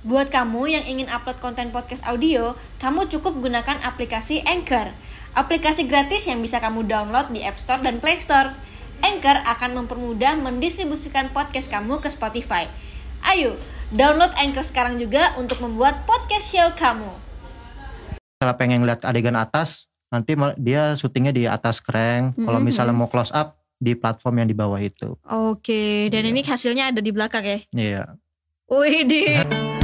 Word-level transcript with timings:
Buat 0.00 0.32
kamu 0.32 0.64
yang 0.64 0.84
ingin 0.88 1.12
upload 1.12 1.44
konten 1.44 1.68
podcast 1.76 2.00
audio, 2.08 2.56
kamu 2.80 3.12
cukup 3.12 3.36
gunakan 3.36 3.84
aplikasi 3.84 4.40
Anchor. 4.48 4.96
Aplikasi 5.36 5.84
gratis 5.84 6.24
yang 6.24 6.40
bisa 6.40 6.56
kamu 6.56 6.88
download 6.88 7.28
di 7.36 7.44
App 7.44 7.60
Store 7.60 7.84
dan 7.84 8.00
Play 8.00 8.16
Store. 8.16 8.56
Anchor 9.04 9.44
akan 9.44 9.84
mempermudah 9.84 10.40
mendistribusikan 10.40 11.28
podcast 11.36 11.68
kamu 11.68 12.00
ke 12.00 12.08
Spotify. 12.08 12.72
Ayo, 13.20 13.60
download 13.92 14.32
Anchor 14.40 14.64
sekarang 14.64 14.96
juga 14.96 15.36
untuk 15.36 15.60
membuat 15.60 16.08
podcast 16.08 16.48
show 16.48 16.72
kamu. 16.80 17.12
Kalau 18.40 18.56
pengen 18.56 18.88
lihat 18.88 19.04
adegan 19.04 19.36
atas, 19.36 19.84
nanti 20.08 20.32
dia 20.56 20.96
syutingnya 20.96 21.32
di 21.36 21.44
atas 21.44 21.76
keren. 21.84 22.32
Kalau 22.40 22.56
misalnya 22.56 22.96
mau 22.96 23.12
close 23.12 23.36
up 23.36 23.60
di 23.76 23.92
platform 23.92 24.44
yang 24.44 24.48
di 24.48 24.56
bawah 24.56 24.80
itu. 24.80 25.12
Oke, 25.28 26.08
dan 26.08 26.24
Iya. 26.24 26.32
ini 26.32 26.40
hasilnya 26.40 26.88
ada 26.88 27.04
di 27.04 27.12
belakang 27.12 27.44
ya. 27.44 27.58
Iya. 27.76 28.02
Wih, 28.72 29.04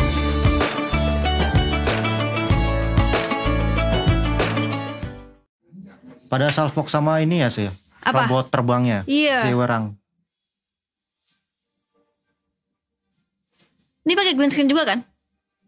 Pada 6.27 6.51
Salzburg 6.51 6.91
sama 6.91 7.23
ini 7.23 7.43
ya 7.43 7.49
sih. 7.51 7.71
Apa? 8.03 8.27
Robot 8.27 8.51
terbangnya. 8.51 9.03
Iya. 9.07 9.47
Si 9.47 9.51
Werang. 9.55 9.95
Ini 14.07 14.15
pakai 14.15 14.35
green 14.39 14.51
screen 14.55 14.71
juga 14.71 14.87
kan? 14.87 15.03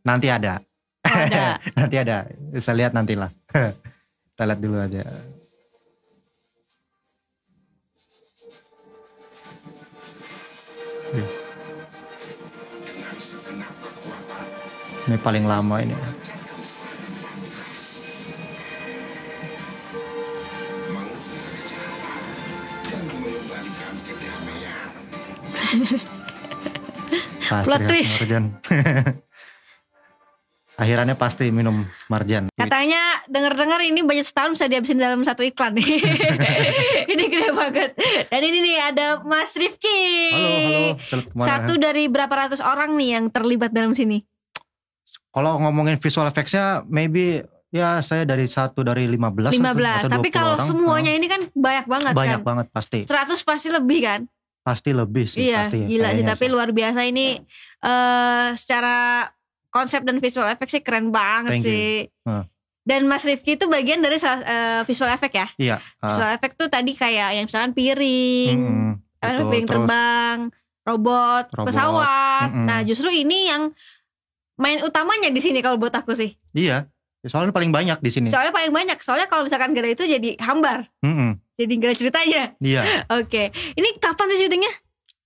Nanti 0.07 0.31
ada. 0.31 0.63
Oh, 1.03 1.11
ada. 1.11 1.59
nanti 1.79 1.97
ada. 1.99 2.31
Bisa 2.55 2.71
lihat 2.71 2.95
nantilah. 2.95 3.31
Kita 4.35 4.43
lihat 4.47 4.61
dulu 4.63 4.79
aja. 4.79 5.03
Ini 15.09 15.17
paling 15.19 15.49
lama 15.49 15.83
ini. 15.83 15.97
Plot 27.65 27.81
twist. 27.89 28.23
Marjan. 28.23 28.45
Akhirannya 30.79 31.19
pasti 31.19 31.51
minum 31.51 31.83
marjan. 32.07 32.47
Katanya 32.55 33.27
denger-dengar 33.27 33.83
ini 33.83 34.07
budget 34.07 34.31
setahun 34.31 34.55
bisa 34.55 34.71
dihabisin 34.71 34.95
dalam 34.95 35.27
satu 35.27 35.43
iklan 35.43 35.75
nih. 35.75 35.91
ini 37.13 37.25
gede 37.27 37.51
banget. 37.51 37.91
Dan 38.31 38.41
ini 38.47 38.59
nih 38.63 38.77
ada 38.79 39.07
Mas 39.27 39.59
Rifki. 39.59 39.99
Halo, 40.31 40.95
halo. 40.95 41.43
Satu 41.43 41.73
dari 41.77 42.07
berapa 42.07 42.31
ratus 42.31 42.63
orang 42.63 42.95
nih 42.95 43.19
yang 43.19 43.27
terlibat 43.27 43.75
dalam 43.75 43.91
sini? 43.91 44.23
Kalau 45.35 45.59
ngomongin 45.59 45.99
visual 45.99 46.31
effects-nya, 46.31 46.87
maybe 46.87 47.43
ya 47.69 47.99
saya 47.99 48.23
dari 48.23 48.47
satu 48.47 48.87
dari 48.87 49.11
15 49.11 49.51
atau- 49.51 49.59
15. 49.59 49.99
atau 50.07 50.15
Tapi 50.15 50.29
20 50.31 50.39
kalau 50.39 50.55
orang. 50.55 50.69
semuanya 50.71 51.11
Ah, 51.11 51.19
ini 51.19 51.27
kan 51.27 51.41
banyak 51.53 51.87
banget 51.91 52.13
banyak 52.15 52.39
kan. 52.39 52.47
banget 52.47 52.67
pasti. 52.71 52.99
100 53.03 53.43
pasti 53.43 53.69
lebih 53.69 53.99
kan? 54.07 54.21
Pasti 54.69 54.91
lebih 54.93 55.25
sih 55.25 55.49
iya, 55.49 55.73
pasti. 55.73 55.89
gila 55.89 56.13
sih. 56.13 56.25
Tapi 56.29 56.45
sih. 56.45 56.53
luar 56.53 56.69
biasa 56.71 57.01
ini 57.09 57.41
eh 57.81 58.49
secara 58.53 59.25
konsep 59.69 60.05
dan 60.05 60.21
visual 60.21 60.49
effect 60.49 60.71
sih 60.71 60.83
keren 60.85 61.09
banget 61.09 61.57
Thank 61.57 61.65
you. 61.65 61.73
sih. 61.73 61.93
Ah. 62.29 62.45
Dan 62.85 63.05
Mas 63.05 63.21
Rifki 63.21 63.57
itu 63.57 63.69
bagian 63.69 64.01
dari 64.01 64.17
eh, 64.17 64.81
visual 64.85 65.13
effect 65.13 65.35
ya. 65.35 65.47
Iya. 65.57 65.77
ah, 66.01 66.09
Visual 66.09 66.31
effect 66.33 66.57
tuh 66.57 66.69
tadi 66.69 66.93
kayak 66.93 67.37
yang 67.37 67.45
misalkan 67.45 67.73
piring, 67.77 68.57
betul. 69.21 69.49
piring 69.53 69.67
Terus, 69.69 69.77
terbang, 69.77 70.39
robot, 70.89 71.45
Robot, 71.53 71.67
pesawat. 71.69 72.49
mm-mm. 72.49 72.65
Nah, 72.65 72.81
justru 72.81 73.13
ini 73.13 73.45
yang 73.45 73.69
main 74.57 74.81
utamanya 74.81 75.29
di 75.29 75.41
sini 75.41 75.61
kalau 75.61 75.77
buat 75.77 75.93
aku 75.93 76.17
sih. 76.17 76.33
Iya. 76.57 76.89
Soalnya 77.29 77.53
paling 77.53 77.69
banyak 77.69 78.01
di 78.01 78.09
sini. 78.09 78.29
Soalnya 78.33 78.57
paling 78.57 78.73
banyak. 78.73 78.97
Soalnya 79.05 79.29
kalau 79.29 79.45
misalkan 79.45 79.77
gak 79.77 79.85
ada 79.85 79.93
itu 79.93 80.05
jadi 80.09 80.31
hambar. 80.41 80.89
Mm-mm, 81.05 81.37
Jadi 81.59 81.73
gak 81.75 81.89
ada 81.91 81.97
ceritanya. 81.99 82.43
Iya. 82.63 82.83
Oke. 83.19 83.51
Ini 83.75 83.89
kapan 83.99 84.27
sih 84.31 84.47
syutingnya? 84.47 84.73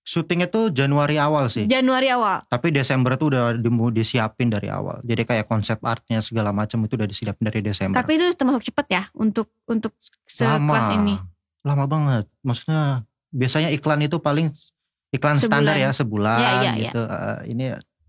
Syutingnya 0.03 0.49
tuh 0.49 0.67
Januari 0.67 1.15
awal 1.15 1.47
sih. 1.47 1.63
Januari 1.63 2.11
awal. 2.11 2.43
Tapi 2.49 2.73
Desember 2.73 3.15
tuh 3.15 3.31
udah 3.31 3.55
dimu- 3.55 3.93
disiapin 3.93 4.49
dari 4.49 4.67
awal. 4.67 4.99
Jadi 4.99 5.23
kayak 5.23 5.47
konsep 5.47 5.79
artnya 5.79 6.19
segala 6.19 6.51
macam 6.51 6.83
itu 6.83 6.97
udah 6.97 7.07
disiapin 7.07 7.45
dari 7.47 7.61
Desember. 7.61 7.95
Tapi 7.95 8.17
itu 8.17 8.25
termasuk 8.33 8.65
cepet 8.65 8.87
ya 8.91 9.03
untuk 9.13 9.47
untuk 9.63 9.95
lama. 10.41 10.59
sekelas 10.59 10.87
ini. 10.97 11.15
Lama 11.63 11.85
banget. 11.87 12.25
Maksudnya 12.41 13.07
biasanya 13.31 13.69
iklan 13.71 14.03
itu 14.03 14.19
paling 14.19 14.51
iklan 15.09 15.37
Sebulan. 15.37 15.47
standar 15.47 15.75
ya 15.77 15.89
sebulan 15.93 16.39
Iya, 16.41 16.51
iya, 16.51 16.71
gitu. 16.83 16.99
Eh, 16.99 17.39
ini 17.47 17.65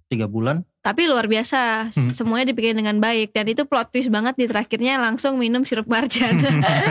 tiga 0.08 0.26
bulan. 0.26 0.66
Tapi 0.84 1.08
luar 1.08 1.24
biasa, 1.24 1.88
Hmm. 1.96 2.12
semuanya 2.12 2.52
dibikin 2.52 2.76
dengan 2.76 3.00
baik 3.00 3.32
dan 3.32 3.48
itu 3.48 3.64
plot 3.64 3.88
twist 3.88 4.12
banget 4.12 4.36
di 4.36 4.44
terakhirnya 4.44 5.00
langsung 5.00 5.40
minum 5.40 5.64
sirup 5.64 5.88
marjan. 5.88 6.36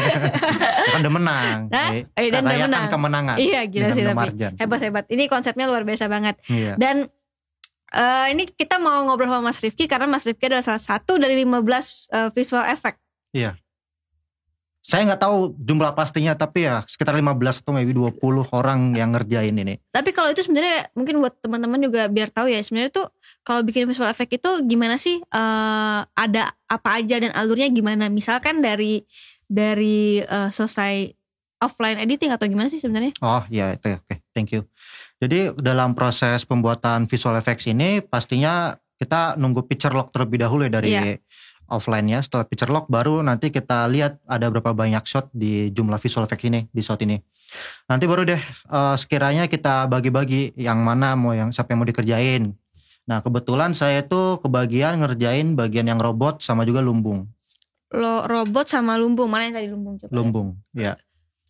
kan 0.89 0.97
udah 0.97 1.13
menang. 1.13 1.59
Hah? 1.69 2.01
Eh, 2.17 2.33
dan 2.33 2.41
udah 2.41 2.49
rayakan 2.49 2.69
menang. 2.73 2.89
kemenangan. 2.89 3.35
iya 3.37 3.61
gila 3.69 3.93
sih 3.93 4.01
tapi 4.01 4.33
hebat 4.57 4.81
hebat. 4.81 5.05
Ini 5.07 5.29
konsepnya 5.29 5.69
luar 5.69 5.85
biasa 5.85 6.09
banget. 6.09 6.41
Iya. 6.49 6.73
Dan 6.73 7.05
eh, 7.93 8.25
ini 8.33 8.49
kita 8.49 8.81
mau 8.81 9.05
ngobrol 9.05 9.29
sama 9.29 9.53
Mas 9.53 9.61
Rifki 9.61 9.85
karena 9.85 10.09
Mas 10.09 10.25
Rifki 10.25 10.49
adalah 10.49 10.65
salah 10.65 10.81
satu 10.81 11.21
dari 11.21 11.37
15 11.37 11.53
eh, 12.09 12.29
visual 12.33 12.65
effect. 12.65 12.97
Saya 14.83 15.07
nggak 15.07 15.23
tahu 15.23 15.55
jumlah 15.55 15.95
pastinya 15.95 16.35
tapi 16.35 16.67
ya 16.67 16.83
sekitar 16.83 17.15
15 17.15 17.63
atau 17.63 17.71
maybe 17.71 17.95
20 17.95 18.19
orang 18.51 18.91
yang 18.91 19.15
ngerjain 19.15 19.55
ini. 19.55 19.79
Tapi 19.95 20.11
kalau 20.11 20.27
itu 20.27 20.43
sebenarnya 20.43 20.91
mungkin 20.91 21.23
buat 21.23 21.39
teman-teman 21.39 21.79
juga 21.79 22.11
biar 22.11 22.27
tahu 22.27 22.51
ya 22.51 22.59
sebenarnya 22.59 22.91
tuh 22.91 23.07
kalau 23.47 23.63
bikin 23.63 23.87
visual 23.87 24.11
effect 24.11 24.35
itu 24.35 24.51
gimana 24.67 24.99
sih 24.99 25.23
eh, 25.23 25.99
ada 26.03 26.51
apa 26.67 26.99
aja 26.99 27.15
dan 27.15 27.31
alurnya 27.31 27.71
gimana? 27.71 28.11
Misalkan 28.11 28.59
dari 28.59 29.07
dari 29.47 30.19
eh, 30.19 30.49
selesai 30.51 31.15
offline 31.63 32.03
editing 32.03 32.35
atau 32.35 32.43
gimana 32.51 32.67
sih 32.67 32.83
sebenarnya? 32.83 33.15
Oh 33.23 33.47
iya 33.47 33.79
itu 33.79 33.87
oke 33.87 34.19
thank 34.35 34.51
you. 34.51 34.67
Jadi 35.23 35.55
dalam 35.63 35.95
proses 35.95 36.43
pembuatan 36.43 37.07
visual 37.07 37.39
effects 37.39 37.71
ini 37.71 38.03
pastinya 38.03 38.75
kita 38.99 39.39
nunggu 39.39 39.63
picture 39.63 39.95
lock 39.95 40.11
terlebih 40.11 40.43
dahulu 40.43 40.67
ya 40.67 40.71
dari 40.75 40.89
Iya. 40.91 41.23
Offline-nya. 41.67 42.21
Setelah 42.21 42.45
picture 42.47 42.69
lock 42.69 42.87
baru 42.87 43.21
nanti 43.21 43.49
kita 43.49 43.87
lihat 43.87 44.19
ada 44.25 44.49
berapa 44.49 44.71
banyak 44.71 45.03
shot 45.05 45.29
di 45.31 45.69
jumlah 45.71 45.97
visual 45.97 46.25
effects 46.25 46.45
ini 46.47 46.67
di 46.69 46.81
shot 46.81 46.99
ini. 47.01 47.19
Nanti 47.87 48.05
baru 48.07 48.25
deh 48.25 48.41
eh, 48.41 48.95
sekiranya 48.97 49.45
kita 49.47 49.85
bagi-bagi 49.87 50.57
yang 50.57 50.81
mana 50.81 51.13
mau 51.13 51.31
yang 51.31 51.53
siapa 51.53 51.71
yang 51.73 51.83
mau 51.83 51.89
dikerjain. 51.89 52.53
Nah 53.03 53.19
kebetulan 53.19 53.75
saya 53.75 54.03
tuh 54.03 54.39
kebagian 54.39 55.03
ngerjain 55.03 55.59
bagian 55.59 55.87
yang 55.87 55.99
robot 55.99 56.39
sama 56.39 56.63
juga 56.63 56.79
lumbung. 56.79 57.27
Lo 57.93 58.25
robot 58.25 58.65
sama 58.65 58.97
lumbung 58.97 59.29
mana 59.29 59.45
yang 59.51 59.55
tadi 59.59 59.67
lumbung 59.69 60.01
coba? 60.01 60.09
Lumbung, 60.09 60.47
ya. 60.73 60.97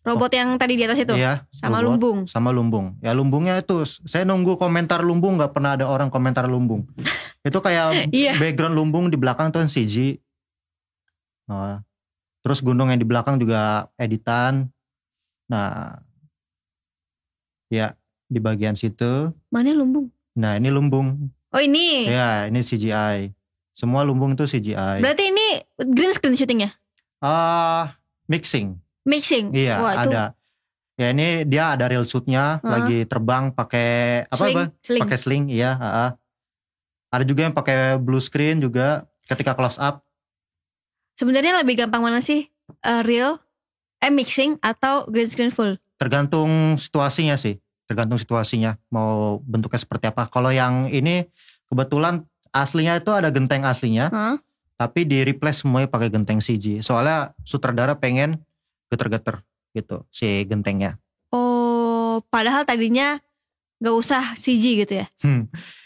Robot 0.03 0.35
yang 0.35 0.59
tadi 0.59 0.75
di 0.75 0.83
atas 0.83 0.99
itu 0.99 1.15
Iya. 1.15 1.47
sama 1.55 1.79
robot. 1.79 1.87
lumbung. 1.87 2.17
sama 2.27 2.49
lumbung. 2.51 2.85
Ya 2.99 3.15
lumbungnya 3.15 3.63
itu 3.63 3.87
saya 4.03 4.27
nunggu 4.27 4.59
komentar 4.59 4.99
lumbung 4.99 5.39
nggak 5.39 5.55
pernah 5.55 5.79
ada 5.79 5.87
orang 5.87 6.11
komentar 6.11 6.43
lumbung. 6.51 6.83
itu 7.43 7.59
kayak 7.59 8.07
Iya. 8.15 8.39
background 8.39 8.75
lumbung 8.75 9.05
di 9.11 9.19
belakang 9.19 9.51
tuh 9.51 9.61
kan 9.63 9.69
CG. 9.69 10.17
Nah, 11.47 11.83
terus 12.39 12.63
gunung 12.63 12.87
yang 12.89 12.99
di 12.99 13.07
belakang 13.07 13.35
juga 13.35 13.91
editan. 13.99 14.71
Nah, 15.51 15.99
ya 17.67 17.93
di 18.31 18.39
bagian 18.39 18.73
situ. 18.73 19.35
Mana 19.51 19.75
lumbung? 19.75 20.07
Nah 20.33 20.57
ini 20.57 20.71
lumbung. 20.73 21.29
Oh 21.53 21.61
ini. 21.61 22.09
Ya 22.09 22.49
ini 22.49 22.65
CGI. 22.65 23.29
Semua 23.73 24.01
lumbung 24.05 24.33
itu 24.33 24.45
CGI. 24.45 25.01
Berarti 25.03 25.29
ini 25.29 25.47
green 25.93 26.13
screen 26.13 26.33
syutingnya? 26.33 26.73
Ah 27.21 27.97
mixing. 28.25 28.77
Mixing. 29.05 29.51
Iya 29.53 29.75
Wah, 29.83 29.93
itu 30.01 30.09
ada. 30.09 30.25
Ya 30.93 31.09
ini 31.09 31.41
dia 31.49 31.73
ada 31.73 31.89
real 31.89 32.05
suitnya 32.05 32.61
Hah? 32.61 32.69
lagi 32.69 33.05
terbang 33.09 33.49
pakai 33.49 34.23
apa 34.29 34.37
sling. 34.37 35.01
Pakai 35.01 35.17
sling, 35.17 35.43
iya. 35.49 35.73
ha-ha. 35.77 36.07
Ada 37.13 37.29
juga 37.29 37.45
yang 37.45 37.53
pakai 37.53 38.01
blue 38.01 38.17
screen 38.17 38.57
juga 38.57 39.05
ketika 39.29 39.53
close 39.53 39.77
up. 39.77 40.01
Sebenarnya 41.13 41.61
lebih 41.61 41.77
gampang 41.77 42.01
mana 42.01 42.25
sih? 42.25 42.49
Eh, 42.81 43.01
real, 43.05 43.37
eh 44.01 44.09
mixing 44.09 44.57
atau 44.65 45.05
green 45.05 45.29
screen 45.29 45.53
full? 45.53 45.77
Tergantung 46.01 46.73
situasinya 46.81 47.37
sih. 47.37 47.61
Tergantung 47.85 48.17
situasinya 48.17 48.81
mau 48.89 49.37
bentuknya 49.45 49.77
seperti 49.77 50.09
apa. 50.09 50.25
Kalau 50.25 50.49
yang 50.49 50.89
ini 50.89 51.29
kebetulan 51.69 52.25
aslinya 52.49 52.97
itu 52.97 53.13
ada 53.13 53.29
genteng 53.29 53.61
aslinya, 53.61 54.09
Hah? 54.09 54.41
tapi 54.73 55.05
di 55.05 55.21
replace 55.21 55.61
semuanya 55.61 55.93
pakai 55.93 56.09
genteng 56.09 56.41
CG. 56.41 56.81
Soalnya 56.81 57.37
sutradara 57.45 57.93
pengen 57.93 58.41
geter-geter 58.89 59.45
gitu 59.77 60.01
si 60.09 60.49
gentengnya. 60.49 60.97
Oh, 61.29 62.25
padahal 62.33 62.65
tadinya 62.65 63.21
nggak 63.77 63.95
usah 64.01 64.33
CG 64.33 64.81
gitu 64.81 64.93
ya? 65.05 65.07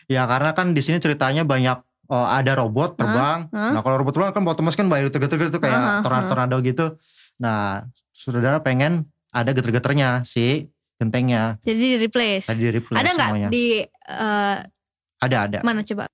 Ya 0.07 0.23
karena 0.25 0.55
kan 0.55 0.71
di 0.71 0.81
sini 0.83 1.03
ceritanya 1.03 1.43
banyak 1.43 1.77
oh, 2.07 2.27
ada 2.27 2.55
robot 2.55 2.95
terbang. 2.95 3.51
Hah? 3.51 3.71
Nah 3.75 3.81
kalau 3.83 3.99
robot 3.99 4.15
terbang 4.15 4.31
kan 4.31 4.43
otomatis 4.47 4.79
kan 4.79 4.87
banyak 4.87 5.11
geter-geter 5.11 5.51
tuh 5.51 5.59
Hah, 5.59 5.67
kayak 5.67 5.81
tornado-tornado 6.07 6.57
gitu. 6.63 6.85
Nah 7.39 7.85
saudara 8.15 8.63
pengen 8.63 9.05
ada 9.29 9.51
geter-geternya 9.53 10.25
si 10.25 10.71
gentengnya 10.97 11.61
Jadi 11.61 11.77
di 11.77 11.97
replace. 12.01 12.49
tadi 12.49 12.65
di 12.65 12.71
replace 12.73 12.97
Ada 12.97 13.09
nggak 13.13 13.53
di 13.53 13.85
eh, 13.85 14.57
Ada 15.21 15.37
ada. 15.45 15.59
mana 15.61 15.85
coba? 15.85 16.09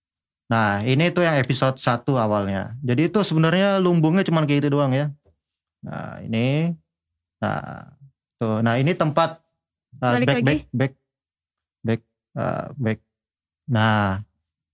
Nah, 0.51 0.83
ini 0.83 1.09
tuh 1.09 1.25
yang 1.25 1.39
episode 1.39 1.81
1 1.81 2.05
awalnya. 2.19 2.77
Jadi 2.83 3.09
itu 3.09 3.19
sebenarnya 3.25 3.81
lumbungnya 3.81 4.21
cuma 4.21 4.43
kayak 4.45 4.61
gitu 4.61 4.77
doang 4.77 4.93
ya. 4.93 5.09
Nah, 5.81 6.21
ini 6.21 6.77
nah 7.41 7.89
tuh. 8.37 8.61
Nah, 8.61 8.77
ini 8.77 8.93
tempat 8.93 9.39
uh, 9.97 10.13
Balik 10.19 10.27
back, 10.27 10.37
lagi. 10.37 10.45
back 10.45 10.61
back 10.71 10.93
back 11.81 12.01
uh, 12.37 12.65
back. 12.77 12.99
Nah, 13.73 14.21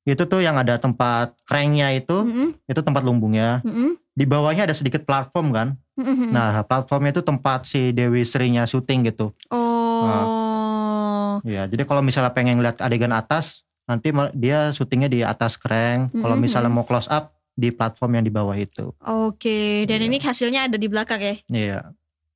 itu 0.03 0.19
tuh 0.27 0.43
yang 0.43 0.59
ada 0.59 0.75
tempat 0.75 1.31
cranknya 1.47 1.95
itu, 1.95 2.11
Mm-mm, 2.11 2.49
itu 2.67 2.81
tempat 2.83 2.99
lumbungnya. 3.01 3.63
mm-mm, 3.63 3.95
Di 4.11 4.27
bawahnya 4.27 4.67
ada 4.67 4.75
sedikit 4.75 5.07
platform 5.07 5.55
kan. 5.55 5.67
mm-mm. 5.95 6.29
Nah, 6.29 6.59
platformnya 6.67 7.15
itu 7.15 7.23
tempat 7.23 7.63
si 7.63 7.95
Dewi 7.95 8.27
Srinya 8.27 8.67
syuting 8.67 9.07
gitu. 9.07 9.31
Oh. 9.47 11.39
Ya, 11.47 11.63
jadi 11.65 11.87
kalau 11.87 12.03
misalnya 12.03 12.35
pengen 12.35 12.59
lihat 12.59 12.83
adegan 12.83 13.15
atas, 13.15 13.63
nanti 13.87 14.11
dia 14.35 14.75
syutingnya 14.75 15.07
di 15.07 15.23
atas 15.23 15.55
crank. 15.55 16.11
Kalau 16.11 16.35
Mhm. 16.35 16.43
misalnya 16.43 16.67
mau 16.67 16.83
close 16.83 17.07
up 17.07 17.31
di 17.55 17.71
platform 17.71 18.19
yang 18.19 18.25
di 18.27 18.33
bawah 18.33 18.55
itu. 18.55 18.91
Oke, 18.99 19.87
dan 19.87 20.03
Iya. 20.03 20.07
ini 20.11 20.17
hasilnya 20.19 20.67
ada 20.67 20.75
di 20.75 20.87
belakang 20.87 21.19
ya. 21.19 21.35
Iya. 21.47 21.79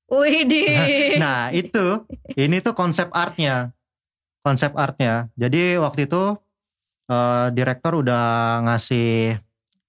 Wih 0.07 0.45
Nah, 1.23 1.49
itu 1.51 2.05
ini 2.35 2.59
tuh 2.59 2.71
konsep 2.71 3.11
artnya. 3.11 3.71
Konsep 4.43 4.75
artnya. 4.75 5.31
Jadi 5.35 5.79
waktu 5.79 6.05
itu 6.07 6.35
eh, 7.05 7.47
direktur 7.51 7.99
udah 7.99 8.23
ngasih 8.63 9.37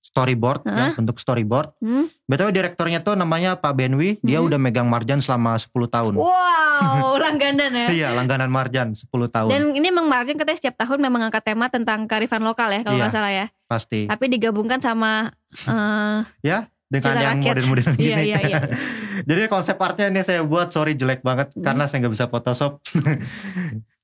storyboard 0.01 0.63
ya, 0.63 0.71
Hah? 0.71 0.93
bentuk 0.95 1.17
storyboard. 1.17 1.75
Hmm? 1.79 2.07
BTW 2.25 2.53
direkturnya 2.53 3.01
tuh 3.01 3.15
namanya 3.15 3.57
Pak 3.57 3.73
Benwi, 3.73 4.21
dia 4.21 4.39
Mhm. 4.39 4.47
udah 4.47 4.59
megang 4.59 4.87
Marjan 4.87 5.19
selama 5.19 5.57
10 5.57 5.89
tahun. 5.89 6.15
Wow, 6.15 7.19
langganan 7.25 7.73
ya. 7.73 7.89
Iya, 7.89 8.09
langganan 8.13 8.47
Marjan 8.47 8.93
10 8.93 9.27
tahun. 9.27 9.49
Dan 9.49 9.63
ini 9.73 9.89
memang 9.89 10.07
Martin 10.07 10.37
katanya 10.37 10.55
setiap 10.57 10.77
tahun 10.79 11.01
memang 11.01 11.27
angkat 11.27 11.43
tema 11.45 11.67
tentang 11.67 12.05
kearifan 12.05 12.41
lokal 12.41 12.71
ya 12.71 12.81
kalau 12.83 12.95
Iya. 12.95 13.03
nggak 13.03 13.15
salah 13.15 13.33
ya. 13.33 13.47
pasti. 13.65 14.07
Tapi 14.07 14.25
digabungkan 14.29 14.79
sama 14.79 15.33
eh, 15.67 16.19
Dengan 16.85 17.11
Cita 17.11 17.25
yang 17.25 17.41
modern-modern 17.41 17.95
gini. 17.97 18.07
iya 18.07 18.19
iya 18.23 18.39
iya. 18.45 18.59
Jadi 19.27 19.49
konsep 19.49 19.75
artnya 19.77 20.07
ini 20.07 20.21
saya 20.21 20.45
buat 20.45 20.71
sorry 20.71 20.95
jelek 20.95 21.27
banget 21.27 21.51
Hmm. 21.51 21.65
karena 21.65 21.89
saya 21.89 22.05
nggak 22.05 22.15
bisa 22.15 22.27
Photoshop. 22.29 22.79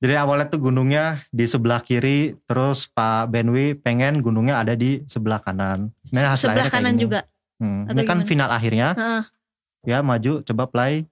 Jadi 0.01 0.15
awalnya 0.17 0.49
tuh 0.49 0.61
gunungnya 0.63 1.05
di 1.29 1.45
sebelah 1.45 1.79
kiri, 1.79 2.33
terus 2.45 2.89
Pak 2.89 3.29
Benwi 3.29 3.77
pengen 3.77 4.19
gunungnya 4.19 4.57
ada 4.57 4.73
di 4.73 5.05
sebelah 5.05 5.37
kanan. 5.39 5.93
Nah 6.09 6.33
hasil 6.33 6.49
Sebelah 6.49 6.73
kanan 6.73 6.97
gini. 6.97 7.05
juga. 7.05 7.21
Hmm, 7.61 7.85
Atau 7.85 8.01
Ini 8.01 8.09
kan 8.09 8.17
gimana? 8.17 8.29
final 8.29 8.49
akhirnya, 8.49 8.89
Heeh. 8.97 9.23
ya 9.85 9.99
maju 10.01 10.41
coba 10.41 10.65
play. 10.65 11.05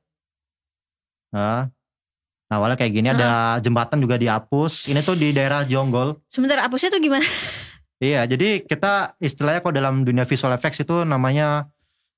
Nah, 1.28 1.68
nah, 2.48 2.56
awalnya 2.56 2.80
kayak 2.80 2.92
gini 2.94 3.08
ada 3.10 3.60
jembatan 3.60 4.00
juga 4.00 4.16
dihapus. 4.16 4.88
Ini 4.88 5.04
tuh 5.04 5.12
di 5.14 5.28
daerah 5.30 5.60
Jonggol. 5.62 6.16
Sebentar 6.24 6.56
hapusnya 6.58 6.88
tuh 6.88 7.00
gimana? 7.00 7.24
Iya, 7.98 8.22
jadi 8.24 8.62
kita 8.62 9.18
istilahnya 9.18 9.58
kok 9.58 9.74
dalam 9.74 10.06
dunia 10.06 10.22
visual 10.22 10.54
effects 10.54 10.78
itu 10.78 11.02
namanya 11.02 11.66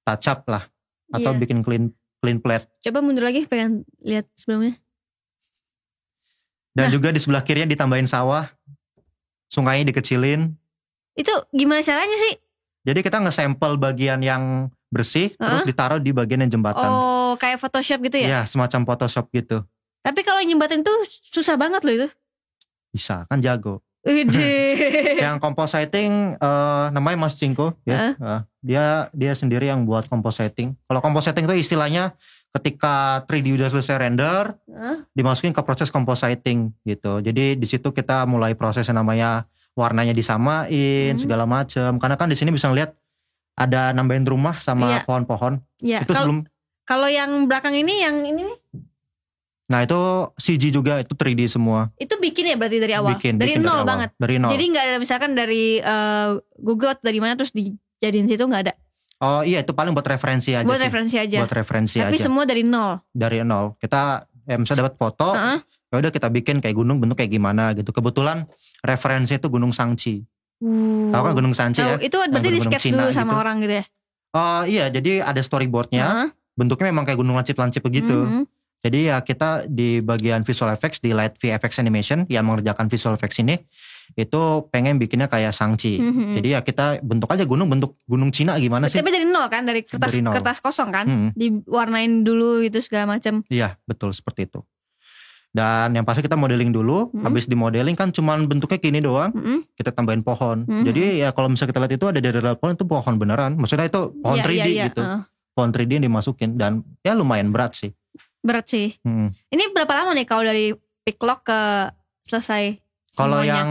touch 0.05 0.29
up 0.29 0.45
lah, 0.45 0.69
atau 1.09 1.33
Iya. 1.33 1.41
bikin 1.41 1.65
clean 1.65 1.89
clean 2.21 2.37
plate. 2.37 2.69
Coba 2.85 3.01
mundur 3.01 3.25
lagi 3.25 3.49
pengen 3.49 3.89
lihat 3.99 4.29
sebelumnya. 4.37 4.77
Dan 6.71 6.89
Nah. 6.89 6.93
juga 6.95 7.11
di 7.11 7.19
sebelah 7.19 7.43
kirinya 7.43 7.69
ditambahin 7.69 8.07
sawah, 8.07 8.47
sungainya 9.51 9.91
dikecilin. 9.91 10.55
Itu 11.19 11.33
gimana 11.51 11.83
caranya 11.83 12.15
sih? 12.31 12.39
Jadi 12.87 13.01
kita 13.05 13.21
nge-sample 13.21 13.77
bagian 13.77 14.23
yang 14.23 14.73
bersih, 14.89 15.35
terus 15.37 15.63
Hah? 15.63 15.67
ditaruh 15.67 16.01
di 16.01 16.11
bagian 16.11 16.47
yang 16.47 16.51
jembatan. 16.51 16.89
Oh, 16.91 17.33
kayak 17.37 17.61
Photoshop 17.61 18.01
gitu 18.07 18.23
ya? 18.23 18.27
Ya, 18.27 18.41
semacam 18.47 18.87
Photoshop 18.87 19.29
gitu. 19.31 19.63
Tapi 20.01 20.25
kalau 20.25 20.41
jembatan 20.41 20.81
tuh 20.81 20.97
susah 21.31 21.61
banget 21.61 21.85
loh 21.85 21.95
itu. 21.95 22.09
Bisa, 22.91 23.29
kan 23.29 23.39
jago. 23.45 23.85
Yang 25.21 25.37
compositing 25.45 26.41
eh, 26.41 26.85
namanya 26.89 27.21
Mas 27.21 27.37
Cingko 27.37 27.77
ya. 27.85 28.17
Eh, 28.17 28.41
dia 28.65 29.13
dia 29.13 29.33
sendiri 29.37 29.69
yang 29.69 29.85
buat 29.85 30.09
compositing. 30.09 30.73
Kalau 30.89 31.01
compositing 31.05 31.45
itu 31.45 31.69
istilahnya 31.69 32.17
ketika 32.53 32.95
3D 33.25 33.55
udah 33.55 33.69
selesai 33.69 33.97
render, 34.01 34.59
Hah? 34.69 35.07
dimasukin 35.11 35.51
ke 35.51 35.61
proses 35.61 35.87
compositing 35.87 36.75
gitu. 36.83 37.19
Jadi 37.19 37.55
di 37.55 37.67
situ 37.67 37.89
kita 37.89 38.25
mulai 38.25 38.53
proses 38.53 38.83
yang 38.85 38.99
namanya 38.99 39.47
warnanya 39.73 40.11
disamain 40.11 41.15
Hmm. 41.15 41.21
segala 41.21 41.45
macam. 41.45 41.97
Karena 41.97 42.17
kan 42.17 42.27
di 42.27 42.35
sini 42.35 42.51
bisa 42.51 42.67
lihat 42.69 42.93
ada 43.55 43.91
nambahin 43.91 44.25
rumah 44.25 44.59
sama 44.59 44.87
Iya. 44.93 45.01
pohon-pohon. 45.05 45.55
Ya, 45.79 46.03
itu 46.03 46.11
kalau 46.11 46.27
sebelum 46.27 46.39
kalau 46.83 47.07
yang 47.07 47.47
belakang 47.47 47.73
ini 47.73 48.01
yang 48.01 48.19
ini 48.21 48.43
nih, 48.45 48.59
Nah, 49.71 49.87
itu 49.87 49.95
CG 50.35 50.75
juga 50.75 50.99
itu 50.99 51.15
3D 51.15 51.47
semua. 51.47 51.95
itu 51.95 52.11
bikin 52.19 52.43
ya 52.45 52.59
berarti 52.59 52.83
dari 52.83 52.91
awal. 52.91 53.15
Bikin 53.15 53.39
dari 53.39 53.55
bikin 53.55 53.63
nol 53.63 53.79
awal. 53.79 53.87
banget. 53.87 54.11
Dari 54.19 54.35
nol. 54.35 54.51
Jadi 54.51 54.65
nggak 54.67 54.85
ada 54.85 54.99
misalkan 54.99 55.31
dari 55.33 55.79
eh, 55.79 56.29
Google 56.59 56.91
atau 56.91 57.07
dari 57.07 57.23
mana 57.23 57.39
terus 57.39 57.55
dijadiin 57.55 58.27
situ 58.27 58.43
nggak 58.43 58.63
ada. 58.67 58.75
Oh 59.21 59.41
iya 59.45 59.61
itu 59.61 59.73
paling 59.77 59.93
buat 59.93 60.07
referensi 60.09 60.57
aja 60.57 60.67
Buat 60.67 60.81
sih. 60.81 60.87
referensi 60.89 61.17
aja. 61.21 61.39
Buat 61.45 61.55
referensi 61.55 61.97
Tapi 62.01 62.17
aja. 62.17 62.25
semua 62.27 62.45
dari 62.49 62.65
nol. 62.65 63.01
Dari 63.13 63.45
nol. 63.45 63.77
Kita 63.77 64.25
ya, 64.49 64.57
misalnya 64.57 64.89
dapat 64.89 64.97
foto, 64.97 65.29
Heeh. 65.37 65.59
ya 65.93 65.95
udah 66.01 66.11
kita 66.13 66.29
bikin 66.33 66.59
kayak 66.59 66.77
gunung 66.77 66.99
bentuk 66.99 67.21
kayak 67.21 67.33
gimana 67.33 67.77
gitu. 67.77 67.93
Kebetulan 67.93 68.49
referensi 68.81 69.37
itu 69.37 69.47
Gunung 69.53 69.71
Sangchi. 69.77 70.25
Uh. 70.61 71.09
Tahu 71.13 71.23
kan 71.25 71.33
Gunung 71.37 71.55
Sangchi 71.57 71.81
ya? 71.81 71.97
itu 72.01 72.17
berarti 72.17 72.49
di 72.53 72.61
sketch 72.61 72.85
Cina 72.93 73.09
dulu 73.09 73.11
sama 73.17 73.33
gitu. 73.37 73.43
orang 73.45 73.57
gitu 73.65 73.75
ya. 73.81 73.85
Oh 74.31 74.63
iya, 74.65 74.85
jadi 74.89 75.25
ada 75.25 75.41
storyboardnya. 75.43 76.05
Heeh. 76.05 76.29
Bentuknya 76.57 76.93
memang 76.93 77.09
kayak 77.09 77.19
gunung 77.19 77.37
lancip-lancip 77.41 77.81
begitu. 77.81 78.13
Mhm. 78.13 78.45
Jadi 78.81 79.13
ya 79.13 79.21
kita 79.21 79.69
di 79.69 80.01
bagian 80.01 80.41
visual 80.41 80.73
effects 80.73 81.05
di 81.05 81.13
Light 81.13 81.37
VFX 81.37 81.85
Animation 81.85 82.25
yang 82.33 82.49
mengerjakan 82.49 82.89
visual 82.89 83.13
effects 83.13 83.37
ini 83.37 83.61
itu 84.15 84.41
pengen 84.69 84.97
bikinnya 84.97 85.27
kayak 85.27 85.51
Sangchi. 85.51 85.99
Mhm. 85.99 86.39
Jadi 86.39 86.49
ya 86.51 86.61
kita 86.61 86.99
bentuk 87.01 87.29
aja 87.29 87.45
gunung 87.45 87.69
bentuk 87.69 87.95
gunung 88.05 88.31
Cina 88.31 88.57
gimana 88.57 88.87
sih? 88.87 88.99
Tapi 88.99 89.11
dari 89.11 89.27
nol 89.27 89.47
kan, 89.47 89.63
dari 89.65 89.83
kertas 89.83 90.11
Dari 90.11 90.21
nol. 90.21 90.35
kertas 90.35 90.59
kosong 90.59 90.91
kan, 90.91 91.07
Hmm, 91.07 91.29
diwarnain 91.33 92.23
dulu 92.23 92.61
gitu 92.61 92.81
segala 92.81 93.17
macam. 93.17 93.43
Iya 93.47 93.79
betul 93.85 94.11
seperti 94.11 94.47
itu. 94.47 94.61
Dan 95.51 95.99
yang 95.99 96.07
pasti 96.07 96.23
kita 96.23 96.39
modeling 96.39 96.71
dulu, 96.71 97.11
Mhm. 97.11 97.27
habis 97.27 97.45
di 97.45 97.59
modeling 97.59 97.99
kan 97.99 98.15
cuman 98.15 98.47
bentuknya 98.47 98.79
gini 98.79 99.03
doang, 99.03 99.35
Mhm. 99.35 99.75
kita 99.75 99.91
tambahin 99.91 100.23
pohon. 100.23 100.63
Mhm. 100.63 100.85
Jadi 100.87 101.03
ya 101.19 101.35
kalau 101.35 101.51
misalnya 101.51 101.75
kita 101.75 101.81
lihat 101.83 101.95
itu 101.95 102.07
ada 102.07 102.19
dari 102.23 102.39
pohon 102.55 102.73
itu 102.73 102.87
pohon 102.87 103.15
beneran. 103.19 103.59
Maksudnya 103.59 103.91
itu 103.91 104.15
pohon 104.17 104.39
Iya, 104.39 104.45
3D 104.47 104.55
iya, 104.55 104.67
iya. 104.71 104.85
gitu. 104.87 105.03
Heeh. 105.03 105.21
Pohon 105.51 105.71
3D 105.75 105.91
yang 105.93 106.05
dimasukin 106.07 106.55
dan 106.55 106.73
ya 107.03 107.19
lumayan 107.19 107.51
berat 107.51 107.75
sih. 107.75 107.91
Berat 108.41 108.71
sih. 108.71 108.95
Hmm. 109.03 109.35
Ini 109.51 109.75
berapa 109.75 109.91
lama 109.91 110.15
nih 110.15 110.25
kalau 110.25 110.47
dari 110.47 110.71
pick 111.03 111.19
lock 111.19 111.43
ke 111.43 111.91
selesai 112.23 112.79
Kalau 113.13 113.43
yang 113.43 113.71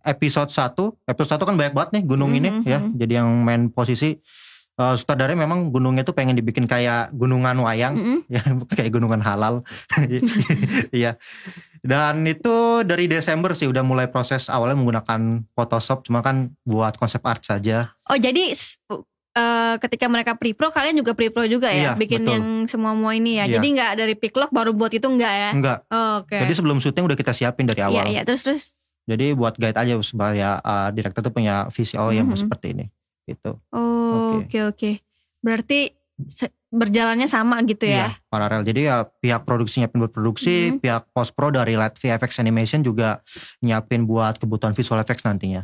episode 0.00 0.50
1, 0.50 0.76
episode 1.04 1.40
1 1.40 1.48
kan 1.48 1.56
banyak 1.56 1.72
banget 1.72 1.90
nih 1.96 2.02
gunung 2.04 2.30
Mhm, 2.30 2.38
ini 2.38 2.48
ya. 2.64 2.78
mhm. 2.78 2.94
Jadi 2.94 3.12
yang 3.14 3.28
main 3.40 3.68
posisi 3.68 4.16
eh 4.74 4.94
sutradara 4.98 5.30
memang 5.32 5.70
gunungnya 5.70 6.02
tuh 6.02 6.12
pengen 6.12 6.34
dibikin 6.34 6.66
kayak 6.66 7.14
gunungan 7.14 7.54
wayang 7.62 7.94
Mhm. 7.94 8.18
ya 8.34 8.42
kayak 8.70 8.90
gunungan 8.90 9.22
halal. 9.22 9.62
Iya. 10.90 11.14
Dan 11.78 12.24
itu 12.24 12.80
dari 12.82 13.06
Desember 13.06 13.52
sih 13.52 13.68
udah 13.68 13.80
mulai 13.80 14.08
proses 14.08 14.48
awalnya 14.48 14.74
menggunakan 14.74 15.46
Photoshop 15.52 16.02
cuma 16.02 16.20
kan 16.20 16.56
buat 16.62 16.96
konsep 16.96 17.22
art 17.22 17.44
saja. 17.44 17.92
Oh 18.04 18.16
jadi 18.16 18.50
eh, 19.34 19.74
ketika 19.78 20.06
mereka 20.06 20.32
pre-pro 20.34 20.70
kalian 20.70 20.94
juga 20.94 21.12
pre-pro 21.12 21.42
juga 21.44 21.68
ya, 21.68 21.90
Iya, 21.90 21.92
bikin 21.94 22.22
betul. 22.22 22.32
yang 22.32 22.44
semua-semua 22.64 23.12
ini 23.12 23.36
ya. 23.36 23.44
Iya. 23.44 23.58
Jadi 23.58 23.66
nggak 23.74 23.92
dari 23.96 24.14
pick 24.14 24.32
lock 24.32 24.50
baru 24.50 24.70
buat 24.70 24.90
itu 24.90 25.04
enggak 25.04 25.34
ya? 25.34 25.50
Enggak. 25.52 25.78
Oh, 25.88 26.22
Oke. 26.22 26.38
Jadi 26.38 26.52
sebelum 26.52 26.78
syuting 26.78 27.04
udah 27.04 27.14
kita 27.14 27.32
siapin 27.32 27.66
dari 27.66 27.82
Iya 27.82 27.90
awal. 27.90 28.04
iya 28.08 28.22
terus 28.22 28.42
terus. 28.42 28.64
Jadi 29.04 29.34
buat 29.34 29.52
guide 29.54 29.76
aja 29.76 29.94
supaya 30.00 30.56
uh, 30.58 30.88
direktur 30.88 31.20
tuh 31.20 31.30
punya 31.30 31.68
visi 31.68 31.92
oh 31.94 32.08
yang 32.08 32.24
Mhm. 32.24 32.40
seperti 32.40 32.72
ini 32.72 32.86
gitu. 33.24 33.60
Oh 33.68 34.40
Oke. 34.40 34.48
oke 34.48 34.58
oke. 34.70 34.90
Berarti 35.40 35.92
se- 36.24 36.48
berjalannya 36.70 37.26
sama 37.26 37.60
gitu 37.62 37.84
ya? 37.84 38.08
Iya, 38.08 38.08
paralel. 38.26 38.64
Jadi 38.64 38.80
ya 38.82 39.04
pihak 39.04 39.42
produksi 39.42 39.78
nyiapin 39.78 39.98
buat 40.00 40.10
produksi, 40.10 40.72
Mhm. 40.72 40.78
pihak 40.80 41.02
post 41.10 41.30
pro 41.32 41.48
dari 41.48 41.74
Light 41.74 41.94
VFX 41.94 42.38
Animation 42.38 42.80
juga 42.80 43.20
nyiapin 43.60 44.02
buat 44.02 44.38
kebutuhan 44.38 44.72
visual 44.72 44.98
effects 44.98 45.22
nantinya. 45.22 45.62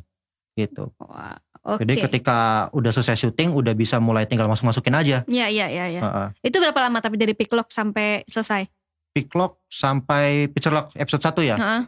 Gitu. 0.53 0.87
Wah, 0.99 1.35
Oke. 1.61 1.85
Jadi 1.85 1.95
ketika 2.09 2.69
udah 2.73 2.88
selesai 2.88 3.21
syuting 3.21 3.52
udah 3.52 3.76
bisa 3.76 4.00
mulai 4.00 4.25
tinggal 4.25 4.49
masuk-masukin 4.49 4.97
aja. 4.97 5.17
Iya 5.29 5.47
iya 5.52 5.67
iya. 5.69 5.85
iya. 5.93 6.00
Heeh. 6.00 6.29
Itu 6.49 6.57
berapa 6.57 6.81
lama 6.81 7.05
tapi 7.05 7.21
dari 7.21 7.37
pick 7.37 7.52
lock 7.52 7.69
sampai 7.69 8.25
selesai? 8.25 8.64
Pick 9.12 9.29
lock 9.37 9.61
sampai 9.69 10.49
picture 10.49 10.73
lock 10.73 10.97
episode 10.97 11.21
1 11.21 11.45
ya. 11.45 11.57
Heeh. 11.61 11.83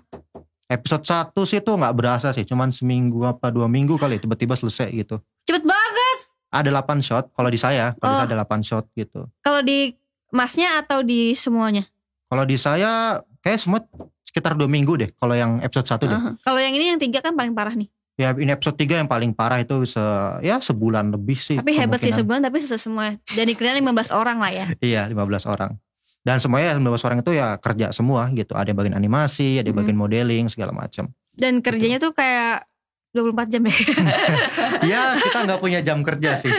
Episode 0.68 1.04
1 1.04 1.32
sih 1.48 1.60
tuh 1.60 1.76
nggak 1.80 1.94
berasa 1.96 2.32
sih, 2.32 2.44
cuman 2.44 2.72
seminggu 2.72 3.24
apa 3.24 3.52
dua 3.52 3.68
minggu 3.68 3.96
kali 3.96 4.16
tiba-tiba 4.20 4.56
selesai 4.56 4.88
gitu. 4.92 5.20
Cepet 5.44 5.64
banget. 5.64 6.16
Ada 6.52 6.68
8 6.68 7.00
shot 7.00 7.32
kalau 7.32 7.48
di 7.48 7.56
saya, 7.56 7.96
kalau 7.96 8.12
Oh. 8.12 8.18
saya 8.20 8.28
ada 8.28 8.36
8 8.44 8.60
shot 8.60 8.84
gitu. 8.92 9.24
Kalau 9.40 9.64
di 9.64 9.96
masnya 10.32 10.80
atau 10.84 11.00
di 11.00 11.32
semuanya? 11.32 11.84
Kalau 12.28 12.44
di 12.44 12.56
saya 12.56 13.20
kayak 13.40 13.60
semua 13.60 13.80
sekitar 14.24 14.56
dua 14.56 14.68
minggu 14.68 14.96
deh 14.96 15.10
kalau 15.16 15.36
yang 15.36 15.60
episode 15.60 15.88
1 15.88 16.08
deh. 16.08 16.16
Heeh. 16.16 16.34
Kalau 16.40 16.60
yang 16.60 16.72
ini 16.72 16.84
yang 16.92 17.00
tiga 17.00 17.20
kan 17.20 17.36
paling 17.36 17.52
parah 17.52 17.72
nih. 17.72 17.88
Ya 18.20 18.36
ini 18.36 18.52
episode 18.52 18.76
3 18.76 19.00
yang 19.02 19.08
paling 19.08 19.32
parah 19.32 19.64
itu 19.64 19.88
se 19.88 20.00
ya 20.44 20.60
sebulan 20.60 21.16
lebih 21.16 21.38
sih. 21.40 21.56
Tapi 21.56 21.72
hebat 21.72 22.04
sih 22.04 22.12
sebulan 22.12 22.44
tapi 22.44 22.60
semua. 22.60 23.16
Dan 23.32 23.48
dikira 23.48 23.72
15 23.72 24.12
orang 24.12 24.36
lah 24.36 24.52
ya. 24.52 24.66
Iya 24.84 25.08
15 25.08 25.48
orang. 25.48 25.80
Dan 26.22 26.38
semuanya 26.38 26.76
15 26.76 27.02
orang 27.08 27.18
itu 27.24 27.32
ya 27.34 27.56
kerja 27.56 27.90
semua 27.90 28.28
gitu. 28.30 28.52
Ada 28.52 28.70
yang 28.70 28.78
bagian 28.78 28.96
animasi, 28.96 29.58
ada 29.58 29.66
yang 29.66 29.74
Mhm. 29.74 29.82
bagian 29.82 29.98
modeling 29.98 30.44
segala 30.52 30.70
macam. 30.76 31.08
Dan 31.32 31.64
kerjanya 31.64 31.96
tuh 31.98 32.12
kayak 32.12 32.68
24 33.16 33.48
jam 33.48 33.64
ya. 33.64 33.74
ya 34.92 35.02
kita 35.16 35.38
nggak 35.48 35.60
punya 35.60 35.80
jam 35.80 36.04
kerja 36.04 36.36
sih. 36.36 36.52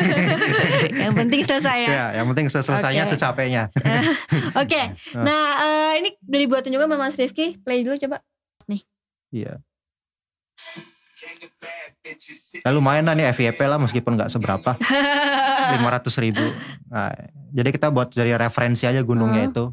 yang 1.05 1.13
penting 1.13 1.41
selesai 1.45 1.77
ya. 1.85 1.89
ya, 1.89 2.05
yang 2.21 2.25
penting 2.33 2.49
selesainya 2.49 3.05
Oke. 3.05 3.11
secapeknya. 3.13 3.63
Oke. 4.61 4.81
Nah, 5.15 5.45
eh, 5.61 5.91
ini 6.01 6.09
udah 6.17 6.39
dibuatin 6.41 6.73
juga 6.73 6.85
sama 6.89 6.97
Mas 6.97 7.17
Rifki. 7.17 7.61
Play 7.61 7.85
dulu 7.85 7.97
coba. 8.01 8.25
Iya. 9.33 9.61
Ya, 12.59 12.69
lumayan 12.69 13.05
lah 13.05 13.13
nih 13.13 13.31
FYP 13.31 13.59
lah 13.63 13.77
meskipun 13.77 14.15
nggak 14.15 14.29
seberapa. 14.29 14.75
500 15.73 15.79
ribu. 16.19 16.43
Nah, 16.87 17.09
jadi 17.49 17.69
kita 17.69 17.87
buat 17.87 18.11
dari 18.11 18.31
referensi 18.31 18.83
aja 18.83 18.99
gunungnya 18.99 19.43
Hmm. 19.43 19.51
itu. 19.51 19.65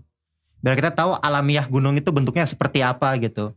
Biar 0.60 0.74
kita 0.74 0.92
tahu 0.92 1.16
alamiah 1.16 1.64
gunung 1.64 1.94
itu 1.94 2.08
bentuknya 2.08 2.44
seperti 2.44 2.80
apa 2.80 3.16
gitu. 3.16 3.50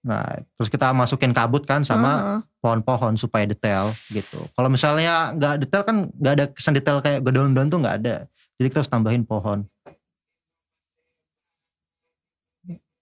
Nah, 0.00 0.22
terus 0.56 0.66
kita 0.66 0.90
masukin 0.90 1.30
kabut 1.30 1.66
kan 1.66 1.82
sama 1.82 2.10
Heeh. 2.16 2.40
pohon-pohon 2.58 3.14
supaya 3.14 3.42
detail 3.42 3.90
gitu. 4.08 4.38
Kalau 4.54 4.70
misalnya 4.70 5.34
nggak 5.34 5.54
detail 5.60 5.82
kan 5.82 5.96
nggak 6.10 6.32
ada 6.32 6.44
kesan 6.48 6.74
detail 6.74 6.98
kayak 7.00 7.20
daun-daun 7.22 7.66
tuh 7.66 7.78
nggak 7.78 7.96
ada. 8.00 8.16
Jadi 8.56 8.66
kita 8.70 8.80
harus 8.80 8.88
tambahin 8.88 9.22
pohon. 9.22 9.66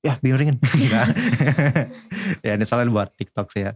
Ya 0.04 0.20
miringin. 0.20 0.61
Nggak. 0.61 1.06
ya 2.46 2.52
ini 2.61 2.64
soalnya 2.68 2.92
buat 2.92 3.08
TikTok 3.16 3.49
sih 3.49 3.64
ya. 3.64 3.73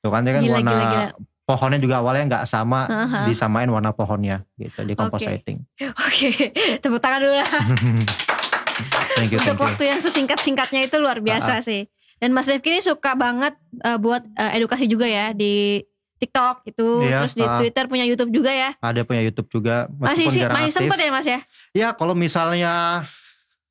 Tuh 0.00 0.08
kan 0.12 0.24
dia 0.24 0.32
kan 0.36 0.42
Gila, 0.44 0.54
warna 0.60 0.72
gila, 0.72 0.84
gila. 0.88 1.04
pohonnya 1.44 1.78
juga 1.80 1.94
awalnya 2.00 2.24
nggak 2.28 2.44
sama, 2.48 2.88
disamain 3.28 3.68
warna 3.68 3.92
pohonnya 3.92 4.48
gitu 4.56 4.80
di 4.84 4.96
Oke. 4.96 5.00
compositing. 5.00 5.60
Oke, 5.80 6.28
tepuk 6.82 7.00
tangan 7.00 7.20
dulu 7.20 7.36
lah. 7.36 7.48
thank 9.16 9.28
you, 9.32 9.36
Untuk 9.40 9.44
thank 9.44 9.60
you. 9.60 9.64
waktu 9.68 9.82
yang 9.92 10.00
sesingkat-singkatnya 10.00 10.88
itu 10.88 10.96
luar 10.96 11.20
biasa 11.20 11.60
sih. 11.60 11.84
Dan 12.16 12.32
Mas 12.32 12.48
Rifki 12.48 12.72
ini 12.72 12.80
suka 12.80 13.12
banget 13.12 13.56
eh, 13.80 13.98
buat 14.00 14.24
eh, 14.24 14.56
edukasi 14.56 14.88
juga 14.88 15.04
ya 15.04 15.36
di 15.36 15.84
TikTok 16.16 16.64
itu, 16.64 16.88
Iya, 17.04 17.26
terus 17.26 17.34
di 17.36 17.44
ah. 17.44 17.60
Twitter 17.60 17.84
punya 17.84 18.08
YouTube 18.08 18.32
juga 18.32 18.48
ya. 18.48 18.72
Ada 18.80 19.04
punya 19.04 19.20
YouTube 19.20 19.52
juga, 19.52 19.92
Masih 20.00 20.32
sih, 20.32 20.40
masih 20.46 20.72
aktif. 20.72 20.76
sempet 20.80 20.96
ya 20.96 21.10
Mas 21.12 21.26
ya? 21.28 21.40
Ya 21.76 21.88
kalau 21.92 22.16
misalnya 22.16 23.04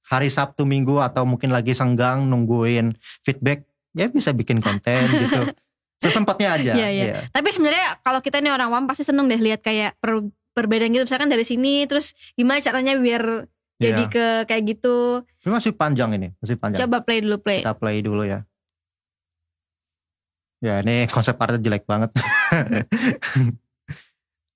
hari 0.04 0.28
Sabtu 0.28 0.64
Minggu 0.64 1.00
atau 1.00 1.24
mungkin 1.24 1.50
lagi 1.50 1.72
senggang 1.72 2.28
nungguin 2.28 2.92
feedback, 3.24 3.64
ya 3.92 4.08
bisa 4.08 4.32
bikin 4.32 4.60
konten 4.60 5.08
gitu. 5.24 5.52
Sesempatnya 5.98 6.60
aja. 6.60 6.74
Iya, 6.76 6.90
iya. 6.92 7.14
Tapi 7.32 7.48
sebenarnya 7.50 8.00
kalau 8.04 8.20
kita 8.20 8.44
ini 8.44 8.52
orang 8.52 8.68
awam 8.68 8.86
pasti 8.86 9.08
seneng 9.08 9.32
deh 9.32 9.40
lihat 9.40 9.64
kayak 9.64 9.96
per- 10.04 10.28
perbedaan 10.54 10.94
gitu 10.94 11.08
misalkan 11.08 11.32
dari 11.32 11.42
sini 11.42 11.88
terus 11.90 12.14
gimana 12.38 12.62
caranya 12.62 12.94
biar 12.94 13.50
jadi 13.82 14.06
Iya. 14.06 14.12
ke 14.12 14.26
kayak 14.48 14.64
gitu. 14.70 15.26
Ini 15.44 15.50
masih 15.50 15.72
panjang 15.74 16.14
ini, 16.16 16.30
masih 16.40 16.56
panjang. 16.56 16.86
Coba 16.86 17.02
play 17.02 17.20
dulu 17.20 17.42
play. 17.42 17.60
Kita 17.66 17.74
play 17.74 18.00
dulu 18.00 18.24
ya. 18.24 18.46
Ya 20.64 20.80
ini 20.80 21.10
konsep 21.12 21.36
artnya 21.36 21.60
jelek 21.60 21.84
banget. 21.84 22.16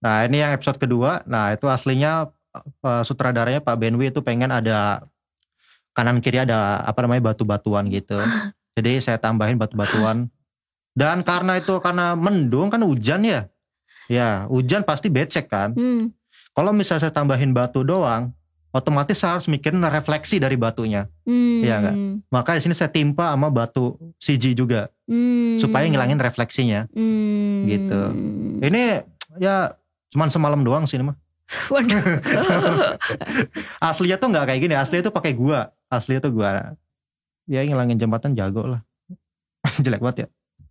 nah 0.04 0.24
ini 0.24 0.40
yang 0.40 0.56
episode 0.56 0.80
kedua. 0.80 1.26
Nah 1.28 1.52
itu 1.52 1.68
aslinya 1.68 2.32
eh, 2.60 3.04
sutradaranya 3.04 3.60
Pak 3.60 3.76
Benwi 3.76 4.14
itu 4.14 4.24
pengen 4.24 4.54
ada 4.54 5.04
kanan 5.98 6.22
kiri 6.22 6.46
ada 6.46 6.86
apa 6.86 7.02
namanya 7.02 7.34
batu-batuan 7.34 7.90
gitu. 7.90 8.22
Jadi 8.78 9.02
saya 9.02 9.18
tambahin 9.18 9.58
batu-batuan. 9.58 10.30
Dan 10.94 11.26
karena 11.26 11.58
itu 11.58 11.74
karena 11.82 12.14
mendung 12.14 12.70
kan 12.70 12.86
hujan 12.86 13.26
ya. 13.26 13.50
Ya 14.06 14.46
hujan 14.46 14.86
pasti 14.86 15.10
becek 15.10 15.50
kan. 15.50 15.74
Hmm. 15.74 16.14
Kalau 16.54 16.70
misalnya 16.74 17.10
saya 17.10 17.14
tambahin 17.14 17.54
batu 17.54 17.82
doang, 17.82 18.34
otomatis 18.74 19.18
saya 19.18 19.38
harus 19.38 19.50
mikirin 19.50 19.82
refleksi 19.82 20.38
dari 20.38 20.54
batunya. 20.54 21.10
Hmm. 21.26 21.62
Iya 21.66 21.76
nggak? 21.82 21.96
Maka 22.30 22.58
di 22.58 22.62
sini 22.66 22.74
saya 22.78 22.94
timpa 22.94 23.34
sama 23.34 23.50
batu 23.50 23.98
CG 24.22 24.54
juga 24.54 24.94
Hmm. 25.08 25.58
supaya 25.58 25.88
ngilangin 25.90 26.22
refleksinya. 26.22 26.86
Hmm. 26.94 27.66
Gitu. 27.66 28.02
Ini 28.62 29.02
ya 29.42 29.74
cuman 30.14 30.30
semalam 30.30 30.62
doang 30.62 30.86
sih 30.86 30.98
ini 31.02 31.10
mah. 31.10 31.18
Waduh. 31.72 32.04
Aslinya 33.88 34.18
tuh 34.20 34.28
nggak 34.34 34.46
kayak 34.52 34.62
gini, 34.68 34.76
aslinya 34.76 35.08
tuh 35.08 35.16
pakai 35.16 35.32
gua. 35.32 35.72
Aslinya 35.88 36.22
tuh 36.24 36.32
gua. 36.36 36.76
Ya 37.48 37.64
ngilangin 37.64 38.00
jembatan 38.00 38.36
jago 38.36 38.68
lah. 38.68 38.82
jelek 39.84 40.04
banget 40.04 40.18
ya. 40.26 40.28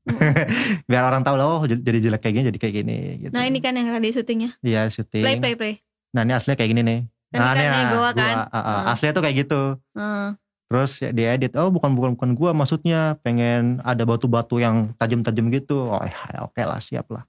Biar 0.90 1.02
orang 1.02 1.26
tahu 1.26 1.34
lah, 1.34 1.46
oh 1.50 1.62
jadi 1.66 1.98
jelek 1.98 2.22
kayak 2.22 2.34
gini, 2.38 2.44
jadi 2.54 2.58
kayak 2.62 2.74
gini. 2.84 2.98
Gitu. 3.26 3.32
nah 3.34 3.42
ini 3.42 3.58
kan 3.58 3.74
yang 3.74 3.90
tadi 3.90 4.08
syutingnya. 4.14 4.50
Iya 4.62 4.86
syuting. 4.86 5.24
Play 5.24 5.36
play 5.42 5.54
play. 5.58 5.74
Nah 6.14 6.22
ini 6.22 6.32
aslinya 6.36 6.56
kayak 6.56 6.70
gini 6.70 6.82
nih. 6.86 7.00
Ini 7.34 7.42
kan 7.42 7.54
ini, 7.58 7.64
kayak 7.66 7.74
ah, 7.74 7.90
goa 7.90 8.10
kan? 8.14 8.34
ah, 8.38 8.46
ah. 8.54 8.62
Hmm. 8.62 8.92
Aslinya 8.94 9.12
tuh 9.18 9.22
kayak 9.26 9.36
gitu. 9.42 9.62
Heeh. 9.98 10.28
Terus 10.66 10.92
ya 10.98 11.10
diedit, 11.14 11.52
oh 11.54 11.70
bukan 11.70 11.94
bukan 11.94 12.10
bukan 12.18 12.30
gua 12.34 12.50
maksudnya 12.50 13.14
pengen 13.22 13.78
ada 13.86 14.02
batu-batu 14.02 14.58
yang 14.58 14.94
tajam-tajam 14.98 15.46
gitu. 15.54 15.86
Oh 15.90 16.02
ya 16.02 16.42
oke 16.42 16.58
lah 16.62 16.82
siap 16.82 17.06
lah. 17.10 17.26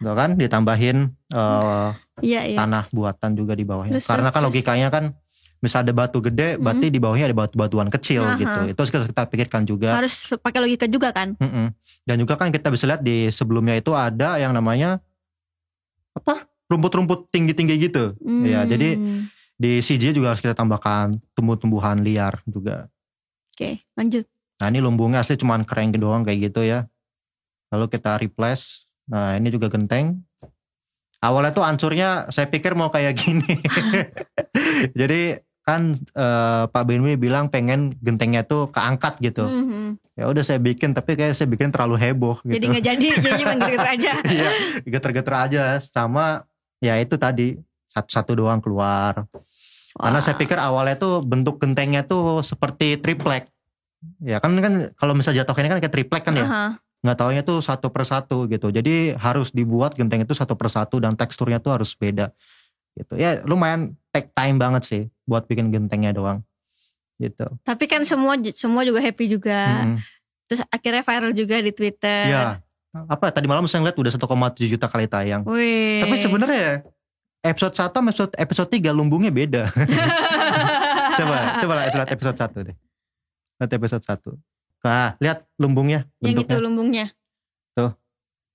Tuh 0.00 0.16
kan 0.16 0.32
ditambahin 0.32 1.12
eh, 1.12 1.88
Iya 2.24 2.40
iya. 2.48 2.56
tanah 2.56 2.88
buatan 2.88 3.36
juga 3.36 3.52
di 3.52 3.68
bawahnya. 3.68 4.00
Terus, 4.00 4.08
Karena 4.08 4.32
terus, 4.32 4.36
kan 4.40 4.42
logikanya 4.48 4.88
kan 4.88 5.04
misal 5.60 5.84
ada 5.84 5.92
batu 5.92 6.18
gede, 6.18 6.56
Hmm. 6.56 6.64
berarti 6.64 6.86
di 6.88 6.96
bawahnya 6.96 7.28
ada 7.28 7.36
batu-batuan 7.36 7.88
kecil 7.88 8.24
Aha. 8.24 8.40
gitu. 8.40 8.60
Itu 8.72 8.80
kita, 8.88 9.06
kita 9.12 9.22
pikirkan 9.28 9.62
juga. 9.64 9.92
Harus 9.92 10.32
pakai 10.36 10.60
logika 10.64 10.88
juga 10.88 11.12
kan? 11.12 11.36
Mm-mm. 11.36 11.76
Dan 12.02 12.16
juga 12.16 12.34
kan 12.34 12.48
kita 12.48 12.72
bisa 12.72 12.88
lihat 12.88 13.04
di 13.04 13.28
sebelumnya 13.28 13.76
itu 13.76 13.92
ada 13.92 14.40
yang 14.40 14.50
namanya 14.50 15.04
apa 16.10 16.48
rumput-rumput 16.66 17.28
tinggi-tinggi 17.28 17.76
gitu. 17.78 18.16
Iya, 18.20 18.64
Hmm. 18.64 18.70
jadi 18.72 18.88
di 19.54 19.72
CG 19.78 20.16
juga 20.16 20.32
harus 20.32 20.40
kita 20.40 20.56
tambahkan 20.56 21.20
tumbuh-tumbuhan 21.36 22.00
liar 22.00 22.40
juga. 22.48 22.88
Oke, 23.52 23.84
lanjut. 23.92 24.24
Nah 24.56 24.66
ini 24.68 24.80
lumbungnya 24.80 25.20
asli 25.20 25.36
cuman 25.36 25.68
keren 25.68 25.92
doang 25.92 26.24
kayak 26.24 26.48
gitu 26.48 26.64
ya. 26.64 26.88
Lalu 27.68 27.86
kita 27.92 28.16
replace. 28.16 28.88
Nah 29.08 29.36
ini 29.36 29.52
juga 29.52 29.68
genteng. 29.68 30.24
Awalnya 31.20 31.52
tuh 31.52 31.64
ancurnya 31.64 32.32
saya 32.32 32.48
pikir 32.48 32.72
mau 32.72 32.88
kayak 32.88 33.12
gini. 33.12 33.60
Jadi 35.00 35.36
kan 35.70 35.82
eh, 35.94 36.64
Pak 36.66 36.82
Benwi 36.82 37.14
bilang 37.14 37.46
pengen 37.46 37.94
gentengnya 38.02 38.42
tuh 38.42 38.66
keangkat 38.74 39.22
gitu. 39.22 39.46
Mhm. 39.46 40.02
Ya 40.18 40.26
udah 40.26 40.42
saya 40.42 40.58
bikin 40.58 40.90
tapi 40.92 41.14
kayak 41.14 41.38
saya 41.38 41.46
bikin 41.46 41.70
terlalu 41.70 41.96
heboh 41.96 42.42
gitu. 42.42 42.58
Jadi 42.58 42.66
nggak 42.66 42.84
jadi, 42.84 43.06
jadi 43.30 43.42
gitu 43.56 43.86
aja. 43.86 44.12
Iya 44.26 44.50
geter-geter 44.82 45.34
aja 45.34 45.62
sama 45.78 46.42
ya 46.82 46.98
itu 46.98 47.14
tadi 47.14 47.56
satu-satu 47.94 48.34
doang 48.34 48.58
keluar. 48.58 49.24
Karena 49.94 50.18
Wah. 50.18 50.24
saya 50.24 50.34
pikir 50.38 50.58
awalnya 50.58 50.98
tuh 50.98 51.22
bentuk 51.22 51.58
gentengnya 51.62 52.06
tuh 52.06 52.42
seperti 52.42 52.98
triplek. 52.98 53.50
Ya 54.22 54.42
kan 54.42 54.56
kan 54.58 54.94
kalau 54.96 55.12
misalnya 55.12 55.44
jatuhnya 55.44 55.76
kan 55.76 55.78
kayak 55.82 55.94
triplek 55.94 56.22
kan 56.26 56.34
ya. 56.34 56.46
Aha. 56.46 56.66
Nggak 57.00 57.16
taunya 57.16 57.42
tuh 57.42 57.58
satu 57.64 57.88
persatu 57.88 58.44
gitu. 58.50 58.68
Jadi 58.68 59.16
harus 59.16 59.54
dibuat 59.54 59.96
genteng 59.96 60.22
itu 60.26 60.36
satu 60.36 60.54
persatu 60.58 61.00
dan 61.00 61.16
teksturnya 61.16 61.62
tuh 61.62 61.78
harus 61.78 61.96
beda. 61.96 62.30
Gitu. 62.94 63.14
Ya 63.18 63.40
lumayan 63.46 63.96
take 64.10 64.30
time 64.34 64.58
banget 64.58 64.82
sih 64.86 65.02
buat 65.30 65.46
bikin 65.46 65.70
gentengnya 65.70 66.10
doang. 66.10 66.42
Gitu. 67.22 67.46
Tapi 67.62 67.86
kan 67.86 68.02
semua 68.02 68.34
semua 68.50 68.82
juga 68.82 68.98
happy 68.98 69.30
juga. 69.30 69.86
Mm-mm. 69.86 70.02
Terus 70.50 70.66
akhirnya 70.66 71.06
viral 71.06 71.30
juga 71.30 71.62
di 71.62 71.70
Twitter. 71.70 72.26
Ya. 72.26 72.58
Apa 73.06 73.30
tadi 73.30 73.46
malam 73.46 73.70
saya 73.70 73.86
ngeliat 73.86 73.94
udah 73.94 74.10
1,7 74.18 74.66
juta 74.66 74.90
kali 74.90 75.06
tayang. 75.06 75.46
Wih. 75.46 76.02
Tapi 76.02 76.18
sebenarnya 76.18 76.82
episode 77.46 77.78
1 77.78 77.94
sama 77.94 78.10
episode 78.10 78.34
episode 78.34 78.68
3 78.74 78.90
lumbungnya 78.90 79.30
beda. 79.30 79.70
coba 81.22 81.36
coba 81.62 81.72
lah 81.78 81.84
lihat 81.94 82.10
episode 82.10 82.36
1 82.36 82.66
deh. 82.66 82.76
Lihat 83.62 83.70
episode 83.70 84.02
1. 84.02 84.34
Nah, 84.80 85.12
lihat 85.22 85.44
lumbungnya 85.60 86.08
yang 86.18 86.34
itu 86.34 86.42
bentuknya. 86.42 86.64
lumbungnya. 86.64 87.06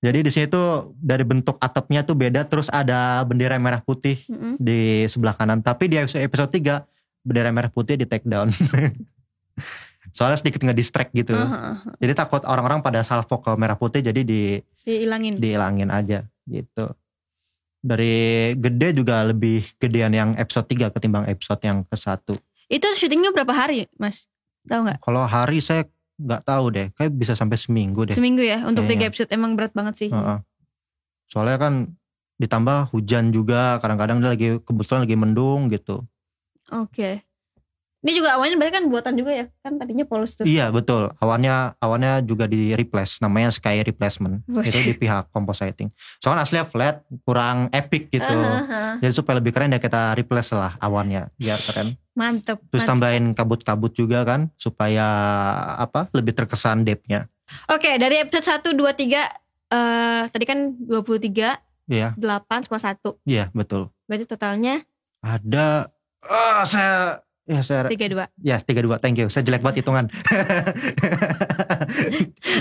Jadi 0.05 0.21
di 0.21 0.29
sini 0.29 0.45
tuh 0.45 0.93
dari 1.01 1.25
bentuk 1.25 1.57
atapnya 1.57 2.05
tuh 2.05 2.13
beda 2.13 2.45
terus 2.45 2.69
ada 2.69 3.25
bendera 3.25 3.57
merah 3.57 3.81
putih 3.81 4.21
Mm-mm. 4.29 4.61
di 4.61 5.09
sebelah 5.09 5.33
kanan. 5.33 5.65
Tapi 5.65 5.89
di 5.89 5.97
episode, 5.97 6.21
episode 6.21 6.51
3 6.53 7.25
bendera 7.25 7.49
merah 7.49 7.73
putih 7.73 7.97
di 7.97 8.05
take 8.05 8.29
down. 8.29 8.53
Soalnya 10.15 10.37
sedikit 10.37 10.61
nge-distract 10.61 11.11
gitu. 11.11 11.33
Aha. 11.33 11.81
Jadi 11.97 12.13
takut 12.13 12.45
orang-orang 12.45 12.85
pada 12.85 13.01
salvo 13.01 13.41
ke 13.41 13.51
merah 13.57 13.75
putih 13.75 13.99
jadi 13.99 14.21
di 14.21 14.61
Dihilangin. 14.85 15.41
dihilangin 15.41 15.89
aja 15.89 16.21
gitu. 16.45 16.93
Dari 17.81 18.53
gede 18.57 18.93
juga 18.93 19.25
lebih 19.25 19.65
gedean 19.81 20.13
yang 20.13 20.29
episode 20.37 20.69
3 20.69 20.93
ketimbang 20.93 21.25
episode 21.25 21.61
yang 21.65 21.81
ke 21.81 21.97
satu. 21.97 22.37
Itu 22.69 22.85
syutingnya 22.93 23.33
berapa 23.33 23.53
hari, 23.53 23.89
Mas? 23.97 24.29
Tahu 24.65 24.85
nggak? 24.85 24.99
Kalau 25.01 25.25
hari 25.25 25.61
saya 25.61 25.85
nggak 26.15 26.41
tahu 26.47 26.65
deh, 26.71 26.87
kayak 26.95 27.11
bisa 27.11 27.33
sampai 27.35 27.59
seminggu 27.59 28.07
deh. 28.07 28.15
Seminggu 28.15 28.39
ya 28.45 28.63
untuk 28.63 28.87
tiga 28.87 29.03
Kayaknya. 29.03 29.09
episode 29.11 29.29
emang 29.35 29.51
berat 29.59 29.75
banget 29.75 29.95
sih. 29.99 30.09
Heeh. 30.13 30.39
Soalnya 31.27 31.57
kan 31.59 31.73
ditambah 32.39 32.93
hujan 32.95 33.35
juga, 33.35 33.81
kadang-kadang 33.83 34.23
dia 34.23 34.31
lagi 34.31 34.47
kebetulan 34.63 35.03
lagi 35.03 35.17
mendung 35.19 35.67
gitu. 35.73 36.05
Oke. 36.71 37.24
Ini 38.05 38.21
juga 38.21 38.37
awalnya 38.37 38.61
berarti 38.61 38.73
kan 38.77 38.85
buatan 38.85 39.13
juga 39.17 39.31
ya? 39.33 39.45
Kan 39.65 39.81
tadinya 39.81 40.05
polos 40.05 40.37
tuh. 40.37 40.45
Iya 40.45 40.69
betul. 40.69 41.09
Awalnya 41.17 41.73
awalnya 41.81 42.21
juga 42.21 42.45
di 42.45 42.77
replace, 42.77 43.17
namanya 43.17 43.49
Sky 43.49 43.81
Replacement. 43.81 44.45
Itu 44.61 44.77
di 44.85 44.93
pihak 44.93 45.33
compositing. 45.33 45.89
Soalnya 46.21 46.45
aslinya 46.45 46.69
flat, 46.69 47.01
kurang 47.25 47.73
epic 47.73 48.13
gitu. 48.13 48.29
Aha, 48.29 49.01
Jadi 49.01 49.09
supaya 49.09 49.41
lebih 49.41 49.57
keren 49.57 49.73
ya 49.73 49.81
kita 49.81 50.13
replace 50.13 50.53
lah 50.53 50.77
awalnya 50.77 51.33
biar 51.41 51.57
keren. 51.65 51.97
Mantep. 52.13 52.61
Terus 52.69 52.85
mantep. 52.85 52.89
tambahin 52.93 53.25
kabut-kabut 53.33 53.91
juga 53.91 54.21
kan 54.21 54.53
supaya 54.53 55.07
apa 55.75 56.05
lebih 56.13 56.37
terkesan 56.37 56.85
depth-nya. 56.85 57.25
Oke, 57.73 57.97
dari 57.97 58.21
episode 58.21 58.69
1, 58.69 58.77
2, 58.77 58.85
3 58.93 59.25
eh 59.65 60.21
tadi 60.29 60.45
kan 60.45 60.77
23, 60.77 61.57
Iya, 61.89 62.13
8 62.13 62.69
sama 62.69 62.77
1. 62.77 63.17
iya 63.25 63.49
betul. 63.49 63.89
Berarti 64.05 64.29
totalnya 64.29 64.85
Ada 65.21 65.89
ah 66.21 66.61
saya 66.65 67.24
ya 67.45 67.61
saya 67.61 67.85
32. 67.85 68.25
ya 68.41 68.57
32 68.61 69.01
thank 69.01 69.17
you. 69.21 69.29
Saya 69.29 69.45
jelek 69.45 69.61
banget 69.61 69.85
hitungan. 69.85 70.09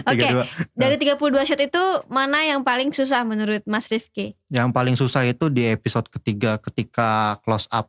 Oke. 0.09 0.25
32. 0.25 0.45
Dari 0.77 0.97
32 1.01 1.49
shot 1.49 1.61
itu 1.61 1.85
mana 2.13 2.45
yang 2.45 2.61
paling 2.61 2.93
susah 2.93 3.25
menurut 3.25 3.65
Mas 3.65 3.89
Rifki? 3.89 4.37
Yang 4.53 4.69
paling 4.77 4.95
susah 5.01 5.25
itu 5.25 5.49
di 5.49 5.73
episode 5.73 6.13
ketiga 6.13 6.61
ketika 6.61 7.41
close 7.41 7.65
up 7.73 7.89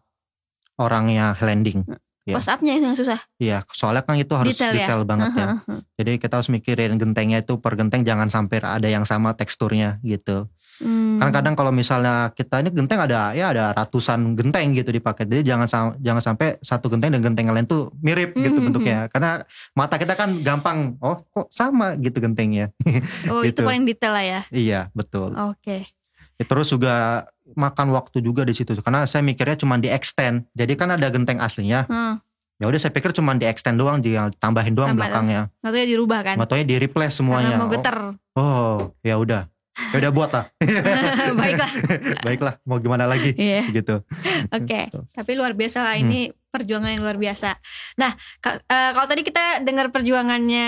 orangnya 0.79 1.35
landing. 1.43 1.83
Iya. 2.25 2.41
Close 2.41 2.49
up-nya 2.49 2.73
yang 2.81 2.97
susah. 2.97 3.21
Iya, 3.37 3.61
soalnya 3.69 4.01
kan 4.01 4.17
itu 4.17 4.33
harus 4.33 4.57
Detail 4.57 4.73
detail, 4.73 5.01
ya? 5.05 5.07
banget 5.07 5.29
ya. 5.37 5.45
Aha, 5.45 5.55
aha. 5.61 5.75
Jadi 6.01 6.11
kita 6.17 6.41
harus 6.41 6.49
mikirin 6.49 6.97
gentengnya 6.97 7.45
itu 7.45 7.61
per 7.61 7.77
genteng 7.77 8.01
jangan 8.01 8.33
sampai 8.33 8.65
ada 8.65 8.89
yang 8.89 9.05
sama 9.05 9.37
teksturnya 9.37 10.01
gitu. 10.01 10.49
Hmm. 10.75 11.15
Kan 11.17 11.31
kadang 11.31 11.55
kalau 11.55 11.71
misalnya 11.71 12.31
kita 12.31 12.59
ini 12.59 12.67
genteng 12.67 12.99
ada 12.99 13.31
ya 13.31 13.55
ada 13.55 13.71
ratusan 13.71 14.35
genteng 14.35 14.75
gitu 14.75 14.91
dipakai. 14.91 15.23
Jadi 15.23 15.47
jangan 15.47 15.95
jangan 15.97 16.21
sampai 16.21 16.59
satu 16.59 16.91
genteng 16.91 17.15
dan 17.15 17.23
genteng 17.23 17.47
yang 17.47 17.55
lain 17.55 17.67
tuh 17.67 17.95
mirip 17.99 18.35
gitu 18.35 18.59
Mhm. 18.59 18.65
bentuknya. 18.71 18.97
Karena 19.07 19.39
mata 19.71 19.95
kita 19.95 20.13
kan 20.13 20.35
gampang, 20.39 20.99
oh 20.99 21.23
kok 21.23 21.47
sama 21.47 21.95
gitu 21.95 22.19
gentengnya. 22.19 22.75
Oh, 23.31 23.39
itu 23.41 23.55
gitu. 23.55 23.63
paling 23.63 23.87
detail 23.87 24.11
lah 24.11 24.25
ya. 24.25 24.41
iya, 24.51 24.81
betul. 24.91 25.31
Oke. 25.31 25.87
Ya, 26.35 26.43
Terus 26.43 26.67
juga 26.67 27.23
makan 27.55 27.95
waktu 27.95 28.19
juga 28.19 28.43
di 28.43 28.51
situ 28.51 28.75
karena 28.83 29.07
saya 29.07 29.23
mikirnya 29.23 29.55
cuma 29.55 29.79
di 29.79 29.87
extend. 29.87 30.43
Jadi 30.51 30.75
kan 30.75 30.91
ada 30.91 31.07
genteng 31.07 31.39
aslinya. 31.39 31.87
Hmm. 31.87 32.19
Ya 32.55 32.71
udah 32.71 32.79
saya 32.79 32.91
pikir 32.91 33.11
cuma 33.11 33.35
di 33.35 33.43
extend 33.43 33.75
doang, 33.75 33.99
dia 33.99 34.31
tambahin 34.39 34.71
doang 34.71 34.95
Tambah 34.95 34.99
belakangnya. 35.03 35.51
Nggak 35.59 35.71
tahu 35.71 35.79
ya 35.79 35.87
dirubah 35.87 36.19
kan? 36.23 36.35
Nggak 36.39 36.47
taunya 36.47 36.67
di 36.67 36.75
replace 36.79 37.15
semuanya. 37.19 37.55
Karena 37.59 37.63
mau 37.63 37.71
Oh. 37.71 38.11
Oh, 38.35 38.75
ya 38.99 39.15
udah. 39.15 39.47
Ya 39.75 39.97
udah 39.99 40.11
buat 40.11 40.29
lah. 40.31 40.45
Baiklah. 41.39 41.71
Baiklah, 42.25 42.53
mau 42.63 42.79
gimana 42.79 43.03
lagi 43.03 43.35
Iya. 43.35 43.67
gitu. 43.71 44.01
Oke. 44.49 44.87
Gitu. 44.87 44.99
Tapi 45.09 45.31
luar 45.33 45.51
biasa 45.51 45.81
lah 45.81 45.95
Hmm. 45.95 46.03
ini 46.07 46.19
perjuangan 46.49 46.87
yang 46.89 47.03
luar 47.03 47.15
biasa. 47.15 47.59
Nah, 47.95 48.15
eh, 48.41 48.91
kalau 48.91 49.03
tadi 49.05 49.21
kita 49.21 49.59
dengar 49.61 49.91
perjuangannya 49.91 50.67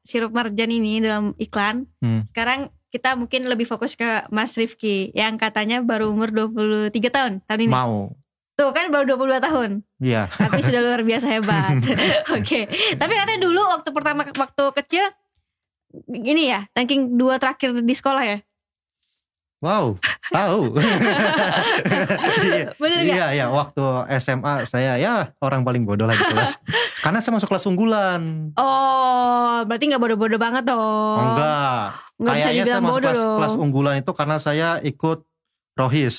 sirup 0.00 0.32
marjan 0.32 0.68
ini 0.68 0.98
dalam 0.98 1.36
iklan, 1.36 1.84
Hmm. 2.00 2.24
sekarang 2.26 2.72
kita 2.88 3.12
mungkin 3.12 3.44
lebih 3.44 3.64
fokus 3.64 3.92
ke 3.92 4.24
Mas 4.30 4.56
Rifki 4.56 5.12
yang 5.12 5.36
katanya 5.36 5.84
baru 5.84 6.08
umur 6.08 6.32
23 6.32 7.12
tahun 7.12 7.44
tahun 7.44 7.60
ini. 7.62 7.70
Mau. 7.70 8.16
Tuh 8.56 8.72
kan 8.72 8.88
baru 8.88 9.04
22 9.06 9.36
tahun, 9.38 9.70
Iya. 10.00 10.32
tapi 10.32 10.64
sudah 10.64 10.80
luar 10.80 11.04
biasa 11.04 11.28
hebat. 11.28 11.76
Oke. 12.40 12.64
Tapi 12.96 13.12
katanya 13.12 13.40
dulu 13.42 13.60
waktu 13.60 13.92
pertama 13.92 14.24
waktu 14.24 14.64
kecil 14.74 15.04
ini 16.08 16.48
ya, 16.48 16.64
ranking 16.72 17.16
dua 17.16 17.36
terakhir 17.36 17.76
di 17.76 17.92
sekolah 17.92 18.24
ya. 18.24 18.38
Wow, 19.64 19.96
tahu. 20.28 20.76
Iya. 22.36 22.76
Bener? 22.76 23.00
Iya, 23.02 23.26
iya. 23.32 23.46
Waktu 23.48 23.82
SMA 24.20 24.68
saya 24.68 25.00
ya 25.00 25.32
orang 25.40 25.64
paling 25.64 25.88
bodoh 25.88 26.04
lah 26.04 26.12
di 26.12 26.24
kelas. 26.28 26.60
Karena 27.00 27.18
saya 27.24 27.32
masuk 27.40 27.48
kelas 27.48 27.64
unggulan. 27.64 28.52
Oh, 28.60 29.64
berarti 29.64 29.84
nggak 29.88 30.02
bodoh-bodoh 30.02 30.36
banget 30.36 30.68
dong. 30.68 31.16
Enggak. 31.16 31.96
Nggak 32.20 32.34
bisa 32.36 32.46
Kayaknya 32.46 32.64
saya 32.64 32.80
masuk 32.80 32.92
bodoh 32.92 33.00
kelas, 33.08 33.16
dong. 33.18 33.36
kelas 33.40 33.54
unggulan 33.56 33.94
itu 34.00 34.12
karena 34.12 34.36
saya 34.36 34.68
ikut 34.84 35.18
rohis. 35.74 36.16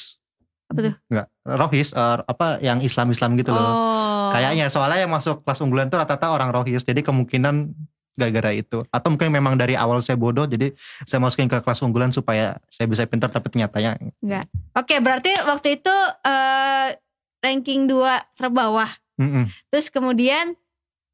Apa 0.67 0.79
tuh? 0.83 0.93
Enggak. 1.13 1.27
Rohis 1.47 1.89
eh, 1.93 2.17
apa 2.25 2.47
yang 2.59 2.79
Islam-Islam 2.81 3.29
gitu 3.39 3.51
loh. 3.53 3.61
Oh. 3.61 4.29
Kayaknya 4.33 4.65
soalnya 4.67 5.05
yang 5.05 5.13
masuk 5.13 5.45
kelas 5.45 5.59
unggulan 5.61 5.87
itu 5.87 5.95
rata-rata 5.95 6.33
orang 6.33 6.49
rohis. 6.51 6.81
Jadi 6.83 7.05
kemungkinan 7.05 7.71
gara-gara 8.17 8.51
itu. 8.57 8.81
Atau 8.89 9.13
mungkin 9.13 9.29
memang 9.29 9.55
dari 9.55 9.77
awal 9.77 10.01
saya 10.01 10.17
bodoh 10.17 10.49
jadi 10.49 10.73
saya 11.05 11.21
masukin 11.21 11.45
ke 11.45 11.61
kelas 11.61 11.79
unggulan 11.85 12.09
supaya 12.09 12.57
saya 12.67 12.89
bisa 12.89 13.05
pintar 13.05 13.29
tapi 13.29 13.53
ternyata 13.53 13.77
Enggak. 14.19 14.49
Oke, 14.73 14.97
berarti 14.97 15.31
waktu 15.45 15.77
itu 15.77 15.95
eh, 16.25 16.97
ranking 17.45 17.85
2 17.85 18.35
terbawah. 18.35 18.89
Mm-mm. 19.21 19.45
Terus 19.69 19.93
kemudian 19.93 20.57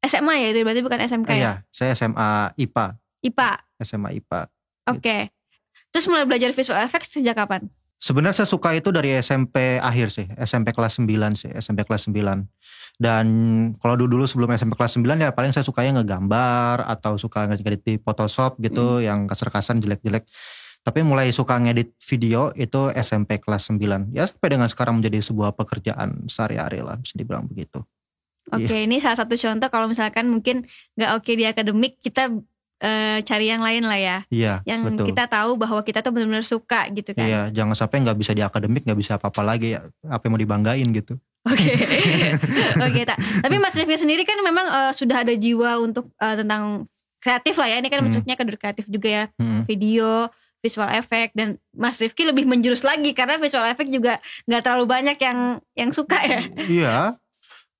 SMA 0.04 0.34
ya 0.40 0.48
itu 0.52 0.60
berarti 0.64 0.82
bukan 0.84 1.00
SMK 1.04 1.30
ya? 1.32 1.36
Iya, 1.36 1.52
saya 1.72 1.92
SMA 1.96 2.52
IPA, 2.60 2.86
IPA. 3.24 3.50
SMA 3.84 4.08
IPA. 4.20 4.40
Oke. 4.92 5.32
Terus 5.94 6.10
mulai 6.10 6.26
belajar 6.26 6.50
visual 6.50 6.80
effects 6.82 7.14
sejak 7.14 7.38
kapan? 7.38 7.70
Sebenarnya 8.04 8.44
saya 8.44 8.48
suka 8.52 8.76
itu 8.76 8.92
dari 8.92 9.16
SMP 9.16 9.80
akhir 9.80 10.12
sih, 10.12 10.28
SMP 10.36 10.76
kelas 10.76 11.00
9 11.00 11.08
sih, 11.40 11.48
SMP 11.56 11.88
kelas 11.88 12.04
9. 12.12 12.44
Dan 13.00 13.26
kalau 13.80 13.96
dulu 13.96 14.20
dulu 14.20 14.24
sebelum 14.28 14.52
SMP 14.52 14.76
kelas 14.76 15.00
9 15.00 15.24
ya 15.24 15.32
paling 15.32 15.56
saya 15.56 15.64
sukanya 15.64 16.04
ngegambar 16.04 16.84
atau 16.84 17.16
suka 17.16 17.48
ngedit 17.48 17.80
di 17.80 17.96
Photoshop 17.96 18.60
gitu 18.60 19.00
yang 19.00 19.24
kasar-kasan 19.24 19.80
jelek-jelek. 19.80 20.28
Tapi 20.84 21.00
mulai 21.00 21.32
suka 21.32 21.56
ngedit 21.56 21.96
video 22.04 22.52
itu 22.60 22.92
SMP 22.92 23.40
kelas 23.40 23.72
9. 23.72 24.12
Ya 24.12 24.28
sampai 24.28 24.52
dengan 24.52 24.68
sekarang 24.68 25.00
menjadi 25.00 25.24
sebuah 25.24 25.56
pekerjaan 25.56 26.28
sehari-hari 26.28 26.84
lah 26.84 27.00
bisa 27.00 27.16
dibilang 27.16 27.48
begitu. 27.48 27.80
Oke, 28.52 28.84
ini 28.84 29.00
salah 29.00 29.24
satu 29.24 29.32
contoh 29.40 29.72
kalau 29.72 29.88
misalkan 29.88 30.28
mungkin 30.28 30.68
nggak 31.00 31.10
oke 31.16 31.32
di 31.32 31.48
akademik, 31.48 31.96
kita 32.04 32.28
eh, 32.84 33.18
cari 33.24 33.48
yang 33.48 33.58
lain 33.58 33.82
lah 33.82 33.96
ya. 33.96 34.18
Iya, 34.28 34.60
Yang 34.62 34.80
betul. 34.86 35.06
kita 35.08 35.24
tahu 35.26 35.50
bahwa 35.56 35.80
kita 35.80 35.98
tuh 35.98 36.12
benar-benar 36.12 36.44
suka 36.44 36.84
gitu 36.90 37.10
kan. 37.10 37.24
Iya, 37.24 37.40
jangan 37.50 37.72
sampai 37.74 38.04
nggak 38.04 38.18
bisa 38.18 38.30
di 38.30 38.40
akademik, 38.40 38.84
nggak 38.84 39.00
bisa 39.00 39.16
apa-apa 39.16 39.40
lagi 39.42 39.72
ya. 39.72 39.80
Apa 40.04 40.28
yang 40.28 40.32
mau 40.32 40.42
dibanggain 40.42 40.88
gitu. 40.90 41.16
Oke, 41.44 41.72
oke. 42.86 43.00
tak. 43.02 43.16
Tapi 43.16 43.56
Mas 43.56 43.72
Rifki 43.72 43.96
sendiri 43.96 44.22
kan 44.22 44.36
memang 44.40 44.66
eh, 44.66 44.92
sudah 44.92 45.24
ada 45.24 45.32
jiwa 45.32 45.76
untuk 45.78 46.12
eh, 46.14 46.36
tentang 46.36 46.84
kreatif 47.18 47.56
lah 47.56 47.68
ya. 47.68 47.76
Ini 47.80 47.88
kan 47.88 47.98
Hmm. 47.98 48.08
masuknya 48.08 48.34
ke 48.34 48.44
kreatif 48.54 48.84
juga 48.86 49.08
ya, 49.08 49.24
Mm. 49.36 49.64
video, 49.64 50.28
visual 50.60 50.88
effect 50.90 51.32
dan 51.32 51.56
Mas 51.70 51.96
Rifki 51.96 52.24
lebih 52.24 52.44
menjurus 52.44 52.80
lagi 52.80 53.12
karena 53.12 53.36
visual 53.36 53.64
effect 53.64 53.88
juga 53.88 54.16
nggak 54.44 54.60
terlalu 54.60 54.84
banyak 54.86 55.16
yang 55.18 55.38
yang 55.72 55.90
suka 55.90 56.16
ya. 56.20 56.40
Iya. 56.58 56.96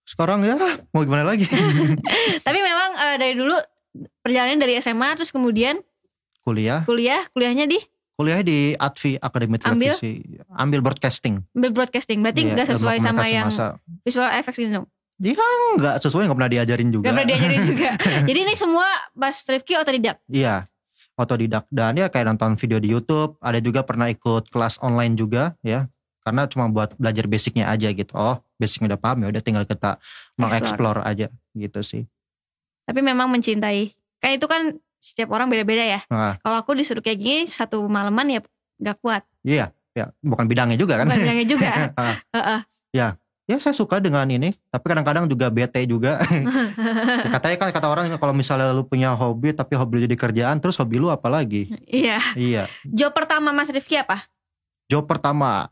Sekarang 0.04 0.44
ya 0.44 0.60
mau 0.92 1.00
gimana 1.00 1.24
lagi? 1.24 1.48
Tapi 2.46 2.58
memang 2.58 2.90
eh, 2.94 3.16
dari 3.16 3.32
dulu 3.34 3.56
perjalanan 4.24 4.56
dari 4.56 4.80
SMA 4.80 5.20
terus 5.20 5.28
kemudian 5.28 5.84
Kuliah, 6.40 6.84
kuliah, 6.84 7.24
kuliahnya 7.32 7.68
di 7.68 7.76
kuliah 8.14 8.40
di 8.40 8.72
Advi 8.76 9.16
Akademi 9.16 9.56
Ambil? 9.64 9.96
Televisi, 9.96 10.22
ambil 10.52 10.80
broadcasting. 10.80 11.34
ambil 11.52 11.70
broadcasting. 11.72 12.18
Berarti 12.24 12.40
Iya, 12.40 12.48
nggak 12.52 12.66
ilmu 12.68 12.74
sesuai 12.78 12.96
sama 13.00 13.24
yang 13.26 13.48
massa. 13.48 13.68
visual 14.04 14.30
effects 14.32 14.60
ini 14.60 14.70
dong. 14.70 14.86
Enggak 15.18 15.94
sesuai 16.02 16.26
nggak 16.28 16.38
pernah 16.38 16.52
diajarin 16.52 16.88
juga. 16.90 17.04
Gak 17.06 17.14
pernah 17.16 17.28
diajarin 17.28 17.62
juga. 17.64 17.90
Jadi 18.28 18.38
ini 18.38 18.54
semua 18.54 18.86
Mas 19.14 19.40
Rifki 19.46 19.74
otodidak. 19.78 20.16
Iya, 20.26 20.66
otodidak 21.14 21.64
dan 21.70 21.94
ya 21.98 22.06
kayak 22.10 22.34
nonton 22.34 22.54
video 22.58 22.78
di 22.78 22.88
YouTube. 22.90 23.38
Ada 23.40 23.58
juga 23.62 23.82
pernah 23.86 24.10
ikut 24.10 24.50
kelas 24.50 24.78
online 24.82 25.14
juga 25.14 25.54
ya. 25.62 25.86
Karena 26.24 26.48
cuma 26.48 26.72
buat 26.72 26.96
belajar 26.96 27.28
basicnya 27.28 27.68
aja 27.68 27.92
gitu. 27.92 28.12
Oh, 28.16 28.40
basicnya 28.56 28.94
udah 28.94 29.00
paham 29.00 29.24
ya 29.24 29.28
udah 29.28 29.42
tinggal 29.44 29.64
kita 29.68 30.00
mengeksplor 30.40 31.04
aja 31.04 31.28
gitu 31.52 31.80
sih. 31.84 32.08
Tapi 32.84 33.00
memang 33.04 33.28
mencintai. 33.28 33.92
Kan 34.24 34.40
itu 34.40 34.46
kan 34.48 34.80
setiap 34.96 35.36
orang 35.36 35.52
beda-beda 35.52 35.84
ya. 35.84 36.00
Nah, 36.08 36.40
Kalau 36.40 36.56
aku 36.56 36.72
disuruh 36.72 37.04
kayak 37.04 37.20
gini 37.20 37.42
satu 37.44 37.84
malaman 37.84 38.24
ya 38.32 38.40
nggak 38.80 38.96
kuat. 39.04 39.20
iya, 39.44 39.68
ya 39.92 40.08
bukan 40.24 40.48
bidangnya 40.48 40.80
juga 40.80 40.96
kan. 40.96 41.12
Bukan 41.12 41.20
bilangnya 41.20 41.44
juga. 41.46 41.70
Ah, 42.00 42.16
Heeh. 42.32 42.60
ya 43.44 43.56
saya 43.60 43.76
suka 43.76 44.00
dengan 44.00 44.24
ini, 44.24 44.56
tapi 44.72 44.88
kadang-kadang 44.88 45.28
juga 45.28 45.52
bete 45.52 45.84
juga. 45.84 46.16
Katanya 47.36 47.56
kan 47.60 47.68
kata 47.68 47.86
orang 47.92 48.08
kalau 48.16 48.32
misalnya 48.32 48.72
lu 48.72 48.88
punya 48.88 49.12
hobi 49.12 49.52
tapi 49.52 49.76
hobi 49.76 50.00
lu 50.00 50.08
jadi 50.08 50.16
kerjaan, 50.16 50.56
terus 50.64 50.80
hobi 50.80 50.96
lu 50.96 51.12
apa 51.12 51.28
lagi? 51.28 51.68
Iya. 51.84 52.16
Iya. 52.32 52.64
Job 52.88 53.12
pertama 53.12 53.52
Mas 53.52 53.68
Rifki 53.68 54.00
apa? 54.00 54.24
Job 54.88 55.04
pertama. 55.04 55.68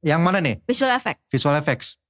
Yang 0.00 0.20
mana 0.24 0.40
nih? 0.40 0.56
Visual 0.64 0.92
effect. 0.96 1.20
Visual 1.28 1.56
effects. 1.60 2.00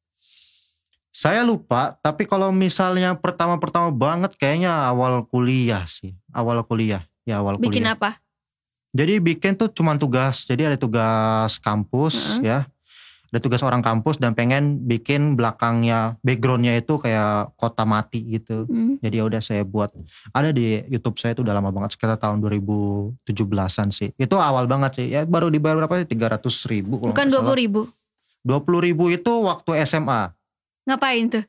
Saya 1.14 1.46
lupa, 1.46 1.94
tapi 2.02 2.26
kalau 2.26 2.50
misalnya 2.50 3.14
pertama-pertama 3.14 3.94
banget 3.94 4.34
kayaknya 4.34 4.74
awal 4.90 5.22
kuliah 5.30 5.86
sih. 5.86 6.10
Awal 6.34 6.66
kuliah. 6.66 7.06
Ya 7.22 7.38
awal 7.38 7.54
Bikin 7.56 7.86
kuliah. 7.86 7.94
apa? 7.94 8.18
Jadi 8.90 9.22
bikin 9.22 9.54
tuh 9.54 9.70
cuma 9.70 9.94
tugas. 9.94 10.42
Jadi 10.42 10.66
ada 10.66 10.74
tugas 10.74 11.62
kampus 11.62 12.42
Heeh. 12.42 12.50
ya. 12.50 12.58
Ada 13.30 13.42
tugas 13.42 13.62
orang 13.62 13.82
kampus 13.82 14.18
dan 14.18 14.34
pengen 14.34 14.86
bikin 14.86 15.34
belakangnya 15.34 16.18
backgroundnya 16.22 16.78
itu 16.78 16.98
kayak 16.98 17.54
kota 17.58 17.82
mati 17.82 18.22
gitu. 18.34 18.66
Hmm. 18.66 18.98
Jadi 18.98 19.14
ya 19.18 19.24
udah 19.26 19.42
saya 19.42 19.62
buat. 19.62 19.90
Ada 20.30 20.50
di 20.50 20.82
YouTube 20.90 21.18
saya 21.18 21.34
itu 21.34 21.42
udah 21.42 21.54
lama 21.54 21.70
banget 21.70 21.94
sekitar 21.94 22.18
tahun 22.18 22.42
2017-an 22.42 23.90
sih. 23.90 24.10
Itu 24.14 24.38
awal 24.38 24.66
banget 24.66 24.98
sih. 24.98 25.06
Ya 25.14 25.22
baru 25.26 25.46
dibayar 25.46 25.78
berapa 25.78 26.02
sih? 26.02 26.10
300 26.10 26.42
ribu. 26.70 26.98
Bukan 26.98 27.14
nggak 27.14 27.26
dua 27.30 27.38
salah. 27.38 27.46
puluh 27.54 27.58
ribu. 27.58 27.80
20 28.46 28.86
ribu 28.86 29.04
itu 29.10 29.32
waktu 29.46 29.82
SMA. 29.86 30.30
Ngapain 30.84 31.26
tuh? 31.32 31.44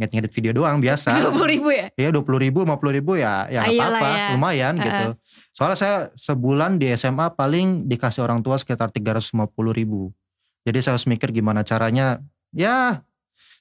ngedit-ngedit 0.00 0.32
video 0.32 0.52
doang 0.56 0.80
biasa. 0.80 1.12
Dua 1.20 1.32
puluh 1.36 1.48
ribu 1.52 1.68
ya? 1.68 1.86
Iya 1.92 2.08
dua 2.08 2.24
puluh 2.24 2.40
ribu, 2.40 2.64
lima 2.64 2.80
puluh 2.80 2.96
ribu 2.96 3.20
ya, 3.20 3.44
ya 3.52 3.68
apa-apa, 3.68 4.08
ya. 4.08 4.26
lumayan 4.32 4.74
Heeh. 4.80 4.84
gitu. 4.88 5.06
Soalnya 5.52 5.76
saya 5.76 5.96
sebulan 6.16 6.80
di 6.80 6.88
SMA 6.96 7.36
paling 7.36 7.84
dikasih 7.84 8.24
orang 8.24 8.40
tua 8.40 8.56
sekitar 8.56 8.88
tiga 8.88 9.12
ratus 9.12 9.36
ribu. 9.76 10.08
Jadi 10.64 10.80
saya 10.80 10.96
harus 10.96 11.04
mikir 11.04 11.28
gimana 11.36 11.60
caranya, 11.60 12.24
ya 12.56 13.04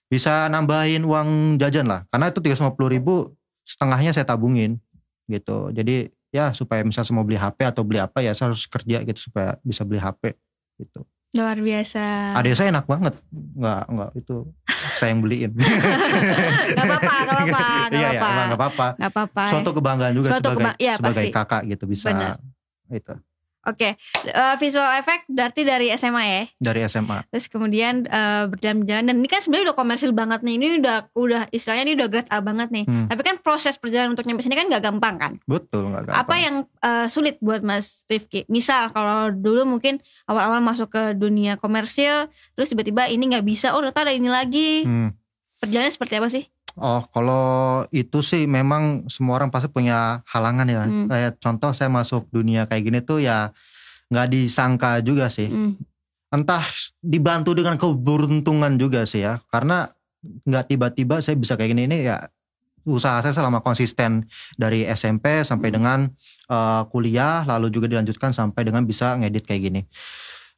bisa 0.08 0.48
nambahin 0.48 1.04
uang 1.04 1.60
jajan 1.60 1.92
lah. 1.92 2.08
Karena 2.08 2.32
itu 2.32 2.40
tiga 2.40 2.56
ribu, 2.88 3.36
setengahnya 3.68 4.16
saya 4.16 4.24
tabungin 4.24 4.80
gitu. 5.28 5.76
Jadi 5.76 6.08
ya 6.32 6.56
supaya 6.56 6.88
misalnya 6.88 7.12
mau 7.20 7.28
beli 7.28 7.36
HP 7.36 7.68
atau 7.68 7.84
beli 7.84 8.00
apa 8.00 8.22
ya 8.24 8.32
saya 8.38 8.54
harus 8.54 8.64
kerja 8.70 9.04
gitu 9.04 9.20
supaya 9.28 9.60
bisa 9.60 9.84
beli 9.84 10.00
HP 10.00 10.40
gitu. 10.80 11.04
Luar 11.30 11.58
biasa. 11.58 12.34
Adik 12.34 12.58
saya 12.58 12.74
enak 12.74 12.90
banget, 12.90 13.14
nggak 13.30 13.82
nggak 13.86 14.10
itu 14.18 14.50
saya 14.98 15.14
yang 15.14 15.22
beliin. 15.22 15.52
Gak 15.54 15.70
apa-apa, 16.80 17.16
gak 17.22 17.36
apa-apa, 17.38 17.62
gak 17.86 17.94
Iya 17.94 18.02
ya, 18.02 18.10
apa-apa. 18.12 18.42
nggak 18.42 18.58
apa-apa. 18.58 18.88
Gak 18.98 19.12
apa-apa. 19.14 19.44
Suatu 19.46 19.70
kebanggaan 19.72 20.14
juga 20.14 20.28
Suatu 20.32 20.42
sebagai 20.50 20.58
keba- 20.66 20.78
iya, 20.78 20.94
sebagai 20.98 21.22
pasti. 21.22 21.36
kakak 21.38 21.62
gitu 21.68 21.84
bisa 21.86 22.10
Benar. 22.10 22.38
itu 22.90 23.14
Oke, 23.70 23.94
Eh, 24.20 24.56
visual 24.58 24.90
effect 24.98 25.30
berarti 25.30 25.62
dari 25.62 25.94
SMA 25.94 26.24
ya. 26.26 26.44
dari 26.58 26.82
SMA. 26.84 27.24
Terus 27.30 27.46
kemudian 27.48 28.04
eh, 28.04 28.44
berjalan-jalan 28.48 29.06
dan 29.06 29.16
ini 29.16 29.30
kan 29.30 29.40
sebenarnya 29.40 29.72
udah 29.72 29.78
komersil 29.78 30.12
banget 30.12 30.42
nih. 30.42 30.56
Ini 30.58 30.68
udah 30.82 30.98
udah 31.14 31.42
istilahnya 31.50 31.84
ini 31.86 31.94
udah 31.96 32.08
grade 32.10 32.30
A 32.30 32.42
banget 32.42 32.70
nih. 32.70 32.86
Hmm. 32.86 33.06
Tapi 33.06 33.22
kan 33.22 33.36
proses 33.38 33.78
perjalanan 33.78 34.14
untuk 34.14 34.26
nyampe 34.26 34.42
sini 34.42 34.58
kan 34.58 34.66
gak 34.68 34.84
gampang 34.84 35.16
kan. 35.16 35.34
Betul 35.46 35.94
nggak 35.94 36.10
gampang. 36.10 36.22
Apa 36.26 36.36
yang 36.36 36.56
eh, 36.82 37.08
sulit 37.08 37.38
buat 37.40 37.62
Mas 37.62 38.04
Rifki? 38.06 38.50
Misal 38.50 38.90
kalau 38.90 39.30
dulu 39.30 39.78
mungkin 39.78 40.02
awal-awal 40.26 40.60
masuk 40.60 40.90
ke 40.90 41.04
dunia 41.14 41.56
komersil, 41.56 42.28
terus 42.54 42.68
tiba-tiba 42.68 43.06
ini 43.06 43.30
nggak 43.30 43.46
bisa. 43.46 43.72
Oh 43.72 43.80
ternyata 43.80 44.04
ada 44.04 44.14
ini 44.14 44.30
lagi. 44.30 44.84
Hmm. 44.84 45.14
Perjalanannya 45.60 45.92
seperti 45.92 46.14
apa 46.16 46.28
sih? 46.32 46.44
Oh 46.80 47.04
kalau 47.12 47.84
itu 47.92 48.24
sih 48.24 48.48
memang 48.48 49.12
semua 49.12 49.36
orang 49.36 49.52
pasti 49.52 49.68
punya 49.68 50.24
halangan 50.32 50.68
ya. 50.68 50.88
Hmm. 50.88 51.12
Kayak 51.12 51.32
contoh 51.44 51.72
saya 51.76 51.92
masuk 51.92 52.32
dunia 52.32 52.66
kayak 52.72 52.84
gini 52.88 53.00
tuh 53.04 53.20
ya 53.20 53.52
nggak 54.08 54.28
disangka 54.32 55.04
juga 55.04 55.28
sih. 55.28 55.52
Hmm. 55.52 55.76
Entah 56.32 56.64
dibantu 57.04 57.52
dengan 57.52 57.76
keberuntungan 57.76 58.80
juga 58.80 59.04
sih 59.04 59.28
ya. 59.28 59.44
Karena 59.52 59.92
nggak 60.24 60.66
tiba-tiba 60.72 61.20
saya 61.20 61.36
bisa 61.36 61.60
kayak 61.60 61.76
gini 61.76 61.84
ini 61.88 61.98
ya 62.08 62.28
usaha 62.88 63.20
saya 63.20 63.36
selama 63.36 63.60
konsisten 63.60 64.26
dari 64.56 64.88
SMP 64.88 65.44
sampai 65.44 65.70
dengan 65.70 66.08
eh, 66.48 66.82
kuliah 66.90 67.44
lalu 67.44 67.70
juga 67.70 67.92
dilanjutkan 67.92 68.32
sampai 68.32 68.64
dengan 68.64 68.88
bisa 68.88 69.20
ngedit 69.20 69.44
kayak 69.44 69.62
gini. 69.68 69.82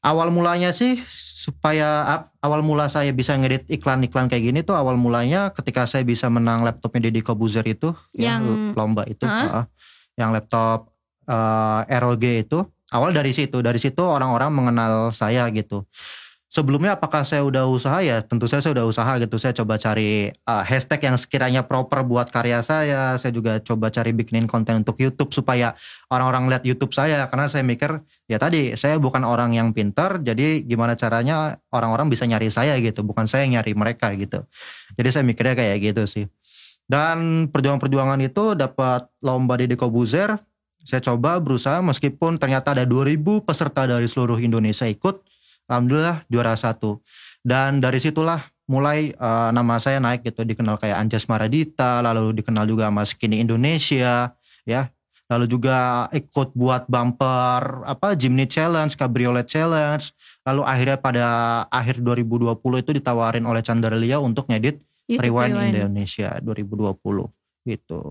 Awal 0.02 0.34
mulanya 0.34 0.74
sih 0.74 1.02
supaya 1.42 2.22
awal 2.38 2.62
mula 2.62 2.86
saya 2.86 3.10
bisa 3.10 3.34
ngedit 3.34 3.66
iklan-iklan 3.66 4.30
kayak 4.30 4.46
gini 4.46 4.60
tuh 4.62 4.78
awal 4.78 4.94
mulanya 4.94 5.50
ketika 5.50 5.90
saya 5.90 6.06
bisa 6.06 6.30
menang 6.30 6.62
laptopnya 6.62 7.10
Deddy 7.10 7.26
Kobuzer 7.26 7.66
itu 7.66 7.98
ya, 8.14 8.38
Yang- 8.38 8.78
lomba 8.78 9.10
itu 9.10 9.26
heeh. 9.26 9.66
yang 10.22 10.30
laptop 10.30 10.94
eh, 11.26 11.98
ROG 11.98 12.24
itu 12.46 12.62
awal 12.94 13.10
dari 13.10 13.34
situ. 13.34 13.58
Dari 13.64 13.80
situ 13.82 14.04
orang-orang 14.06 14.54
mengenal 14.54 15.10
saya 15.18 15.50
gitu 15.50 15.88
sebelumnya 16.52 17.00
apakah 17.00 17.24
saya 17.24 17.48
udah 17.48 17.64
usaha? 17.72 18.04
Ya 18.04 18.20
tentu 18.20 18.44
saya 18.52 18.60
sudah 18.60 18.84
usaha 18.84 19.16
gitu. 19.24 19.40
Saya 19.40 19.56
coba 19.56 19.80
cari 19.80 20.36
uh, 20.44 20.64
hashtag 20.68 21.08
yang 21.08 21.16
sekiranya 21.16 21.64
proper 21.64 22.04
buat 22.04 22.28
karya 22.28 22.60
saya. 22.60 23.16
Saya 23.16 23.32
juga 23.32 23.64
coba 23.64 23.88
cari 23.88 24.12
bikinin 24.12 24.52
konten 24.52 24.84
untuk 24.84 25.00
YouTube 25.00 25.32
supaya 25.32 25.80
orang-orang 26.12 26.52
lihat 26.52 26.68
YouTube 26.68 26.92
saya. 26.92 27.24
Karena 27.32 27.48
saya 27.48 27.64
mikir 27.64 28.04
ya 28.28 28.36
tadi 28.36 28.76
saya 28.76 29.00
bukan 29.00 29.24
orang 29.24 29.56
yang 29.56 29.72
pinter. 29.72 30.20
Jadi 30.20 30.68
gimana 30.68 31.00
caranya 31.00 31.56
orang-orang 31.72 32.12
bisa 32.12 32.28
nyari 32.28 32.52
saya 32.52 32.76
gitu. 32.84 33.08
Bukan 33.08 33.26
saya 33.32 33.48
yang 33.48 33.64
nyari 33.64 33.72
mereka 33.72 34.12
gitu. 34.20 34.44
Jadi 35.00 35.08
saya 35.08 35.24
mikirnya 35.24 35.56
kayak 35.56 35.80
gitu 35.80 36.04
sih. 36.04 36.26
Dan 36.84 37.48
perjuangan-perjuangan 37.48 38.20
itu 38.20 38.52
dapat 38.60 39.08
lomba 39.24 39.56
di 39.56 39.80
Kobuzer 39.80 40.36
saya 40.82 41.00
coba 41.00 41.38
berusaha. 41.38 41.80
Meskipun 41.80 42.42
ternyata 42.42 42.74
ada 42.74 42.84
2000 42.84 43.46
peserta 43.46 43.88
dari 43.88 44.10
seluruh 44.10 44.36
Indonesia 44.42 44.90
ikut 44.90 45.24
Alhamdulillah 45.72 46.28
juara 46.28 46.60
satu. 46.60 47.00
Dan 47.40 47.80
dari 47.80 48.04
situlah 48.04 48.44
mulai 48.68 49.16
eh, 49.16 49.50
nama 49.56 49.80
saya 49.80 50.04
naik 50.04 50.28
gitu 50.28 50.44
dikenal 50.44 50.76
kayak 50.76 51.00
Anjas 51.00 51.26
Maradita, 51.32 52.04
lalu 52.04 52.36
dikenal 52.44 52.68
juga 52.68 52.92
sama 52.92 53.08
Skinny 53.08 53.40
Indonesia, 53.40 54.36
ya. 54.68 54.92
Lalu 55.32 55.48
juga 55.48 56.12
ikut 56.12 56.52
buat 56.52 56.92
bumper 56.92 57.88
apa 57.88 58.20
Jimny 58.20 58.52
Challenge, 58.52 58.92
Cabriolet 59.00 59.48
Challenge. 59.48 60.04
Lalu 60.44 60.62
akhirnya 60.68 60.98
pada 61.00 61.26
akhir 61.72 62.04
2020 62.04 62.60
itu 62.84 62.92
ditawarin 62.92 63.48
oleh 63.48 63.64
Chandra 63.64 63.96
untuk 64.20 64.52
ngedit 64.52 64.84
YouTube 65.08 65.24
Rewind, 65.32 65.56
Rewind. 65.56 65.76
Indonesia 65.80 66.30
2020 66.44 67.32
gitu. 67.64 68.02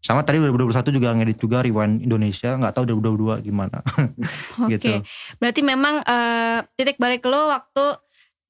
Sama 0.00 0.24
tadi 0.24 0.40
2021 0.40 0.96
juga 0.96 1.12
ngedit 1.12 1.38
juga 1.38 1.60
Rewind 1.60 2.00
Indonesia, 2.00 2.56
nggak 2.56 2.72
tahu 2.72 2.84
2022 2.96 3.44
gimana. 3.44 3.84
Oke. 4.64 4.80
gitu. 4.80 5.04
Berarti 5.36 5.60
memang 5.60 6.00
eh, 6.00 6.58
titik 6.72 6.96
balik 6.96 7.20
lo 7.28 7.52
waktu 7.52 8.00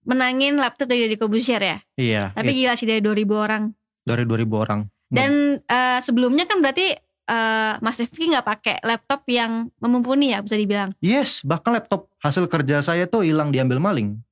menangin 0.06 0.56
laptop 0.56 0.86
dari 0.86 1.10
Deddy 1.10 1.18
Kobusier 1.18 1.58
ya. 1.60 1.78
Iya, 1.98 2.24
Tapi 2.32 2.54
it- 2.54 2.56
gila 2.62 2.72
sih 2.78 2.86
dari 2.86 3.02
2000 3.02 3.34
orang. 3.34 3.62
dari 4.00 4.24
2000 4.24 4.46
orang. 4.56 4.80
Dan 5.10 5.58
eh, 5.60 5.98
sebelumnya 6.00 6.46
kan 6.46 6.62
berarti 6.62 6.94
eh, 7.26 7.72
Mas 7.82 7.98
Rifki 7.98 8.30
nggak 8.30 8.46
pakai 8.46 8.76
laptop 8.86 9.26
yang 9.26 9.68
memumpuni 9.82 10.30
ya 10.30 10.38
bisa 10.40 10.54
dibilang. 10.54 10.94
Yes, 11.02 11.42
bahkan 11.42 11.74
laptop 11.74 12.06
hasil 12.22 12.46
kerja 12.46 12.78
saya 12.78 13.10
tuh 13.10 13.26
hilang 13.26 13.50
diambil 13.50 13.82
maling. 13.82 14.22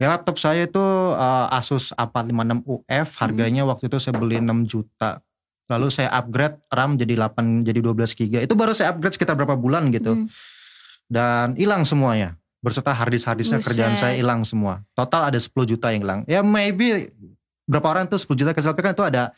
Ya 0.00 0.10
laptop 0.10 0.34
saya 0.34 0.66
itu 0.66 0.82
uh, 1.14 1.46
Asus 1.54 1.94
A456 1.94 2.66
UF, 2.66 3.08
harganya 3.22 3.62
waktu 3.62 3.86
itu 3.86 4.02
saya 4.02 4.18
beli 4.18 4.42
6 4.42 4.66
juta. 4.66 5.22
Lalu 5.72 5.88
saya 5.88 6.12
upgrade 6.12 6.60
RAM 6.68 7.00
jadi 7.00 7.16
8 7.16 7.64
jadi 7.64 7.80
12 7.80 8.12
GB. 8.12 8.32
Itu 8.44 8.54
baru 8.54 8.76
saya 8.76 8.92
upgrade 8.92 9.16
sekitar 9.16 9.32
berapa 9.32 9.56
bulan 9.56 9.88
gitu. 9.88 10.12
Hmm. 10.12 10.28
Dan 11.08 11.56
hilang 11.56 11.88
semuanya. 11.88 12.36
Berserta 12.62 12.94
harddisk-harddisknya 12.94 13.58
Buset. 13.58 13.68
kerjaan 13.72 13.94
saya 13.98 14.14
hilang 14.14 14.46
semua. 14.46 14.84
Total 14.94 15.32
ada 15.32 15.38
10 15.40 15.50
juta 15.66 15.90
yang 15.90 16.04
hilang. 16.06 16.20
Ya 16.30 16.44
maybe 16.46 17.10
berapa 17.66 17.88
orang 17.88 18.04
tuh 18.06 18.20
10 18.20 18.38
juta 18.38 18.50
tapi 18.52 18.82
kan 18.84 18.94
itu 18.94 19.02
ada 19.02 19.32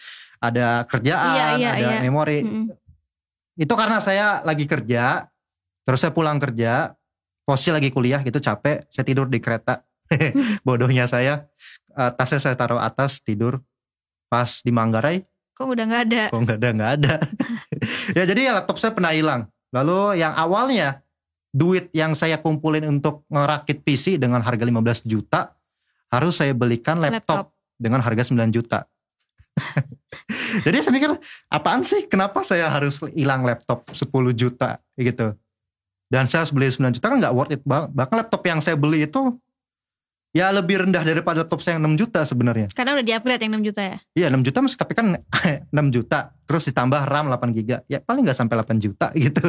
ada 0.45 0.85
kerjaan, 0.85 1.33
Iya, 1.33 1.47
iya, 1.57 1.71
ada 1.73 1.91
iya. 1.97 2.01
memori. 2.05 2.45
Mm-mm. 2.45 2.69
Itu 3.57 3.73
karena 3.79 4.03
saya 4.05 4.45
lagi 4.45 4.69
kerja, 4.69 5.25
terus 5.87 6.05
saya 6.05 6.13
pulang 6.13 6.37
kerja, 6.37 6.93
posisi 7.49 7.73
lagi 7.73 7.89
kuliah 7.89 8.21
gitu 8.21 8.43
capek, 8.43 8.85
saya 8.93 9.05
tidur 9.09 9.31
di 9.31 9.41
kereta. 9.41 9.81
Bodohnya 10.67 11.09
saya, 11.09 11.49
eh, 11.97 12.11
tasnya 12.19 12.41
saya 12.45 12.57
taruh 12.61 12.83
atas 12.83 13.25
tidur. 13.25 13.63
Pas 14.29 14.61
di 14.61 14.75
Manggarai, 14.75 15.23
Kok 15.55 15.67
udah 15.71 15.85
nggak 15.87 16.03
ada? 16.11 16.23
kok 16.35 16.41
nggak 16.43 16.59
ada 16.59 16.69
nggak 16.75 16.93
ada. 16.99 17.15
ya 18.19 18.23
jadi 18.27 18.41
ya 18.51 18.53
laptop 18.59 18.77
saya 18.83 18.91
pernah 18.91 19.15
hilang. 19.15 19.47
Lalu 19.71 20.19
yang 20.19 20.35
awalnya 20.35 21.03
duit 21.55 21.95
yang 21.95 22.19
saya 22.19 22.43
kumpulin 22.43 22.83
untuk 22.91 23.23
ngerakit 23.31 23.87
PC 23.87 24.19
dengan 24.19 24.43
harga 24.43 24.67
15 24.67 25.07
juta, 25.07 25.55
harus 26.11 26.35
saya 26.43 26.51
belikan 26.51 26.99
laptop, 26.99 27.55
dengan 27.79 28.03
harga 28.03 28.27
9 28.27 28.51
juta. 28.51 28.91
Jadi 30.67 30.77
saya 30.83 30.93
mikir 30.95 31.15
apaan 31.51 31.87
sih 31.87 32.11
kenapa 32.11 32.43
saya 32.43 32.67
harus 32.67 32.99
hilang 33.15 33.47
laptop 33.47 33.87
10 33.95 34.11
juta 34.35 34.83
gitu. 34.99 35.39
Dan 36.11 36.27
saya 36.27 36.43
harus 36.43 36.55
beli 36.55 36.71
9 36.71 36.99
juta 36.99 37.07
kan 37.07 37.19
nggak 37.23 37.35
worth 37.35 37.55
it 37.55 37.63
banget. 37.63 37.95
Bahkan 37.95 38.15
laptop 38.27 38.43
yang 38.43 38.59
saya 38.59 38.75
beli 38.75 39.07
itu 39.07 39.39
ya 40.35 40.51
lebih 40.51 40.83
rendah 40.83 41.07
daripada 41.07 41.47
laptop 41.47 41.63
saya 41.63 41.79
yang 41.79 41.95
6 41.95 42.03
juta 42.05 42.27
sebenarnya. 42.27 42.67
Karena 42.75 42.99
udah 42.99 43.07
di-upgrade 43.07 43.39
yang 43.47 43.63
6 43.63 43.69
juta 43.71 43.83
ya. 43.87 43.97
Iya 44.19 44.27
6 44.35 44.43
juta 44.43 44.59
tapi 44.75 44.93
kan 44.93 45.07
6 45.71 45.95
juta 45.95 46.35
terus 46.45 46.67
ditambah 46.67 47.01
RAM 47.07 47.31
8 47.31 47.55
giga 47.57 47.87
ya 47.87 48.03
paling 48.03 48.27
nggak 48.27 48.35
sampai 48.35 48.59
8 48.59 48.83
juta 48.83 49.15
gitu. 49.25 49.41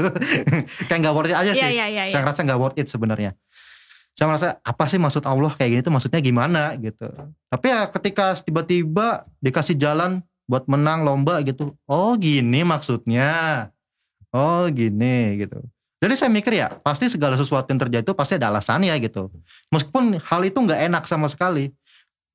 Kayak 0.86 1.00
nggak 1.02 1.14
worth 1.18 1.34
it 1.34 1.38
aja 1.42 1.52
Iya 1.52 1.54
sih. 1.58 1.74
iya 1.74 1.86
iya. 1.90 2.04
iya. 2.06 2.14
Saya 2.14 2.22
ngerasa 2.22 2.42
nggak 2.46 2.60
worth 2.62 2.78
it 2.78 2.88
sebenarnya. 2.88 3.34
Saya 4.16 4.32
merasa 4.32 4.48
apa 4.64 4.84
sih 4.88 4.96
maksud 4.96 5.28
Allah 5.28 5.52
kayak 5.52 5.70
gini 5.76 5.82
tuh 5.84 5.92
maksudnya 5.92 6.22
gimana 6.24 6.78
gitu. 6.80 7.10
Tapi 7.50 7.66
ya 7.68 7.90
ketika 7.92 8.38
tiba-tiba 8.40 9.26
dikasih 9.44 9.76
jalan 9.76 10.22
buat 10.46 10.70
menang 10.70 11.02
lomba 11.04 11.42
gitu. 11.42 11.74
Oh 11.90 12.14
gini 12.16 12.62
maksudnya. 12.64 13.74
Oh 14.32 14.70
gini 14.70 15.42
gitu. 15.42 15.60
Jadi 16.06 16.22
saya 16.22 16.30
mikir 16.30 16.54
ya 16.54 16.70
pasti 16.70 17.10
segala 17.10 17.34
sesuatu 17.34 17.66
yang 17.74 17.82
terjadi 17.82 18.06
itu 18.06 18.14
pasti 18.14 18.38
ada 18.38 18.54
alasannya 18.54 18.94
gitu. 19.02 19.34
Meskipun 19.74 20.22
hal 20.22 20.42
itu 20.46 20.54
nggak 20.62 20.86
enak 20.86 21.04
sama 21.10 21.26
sekali. 21.26 21.74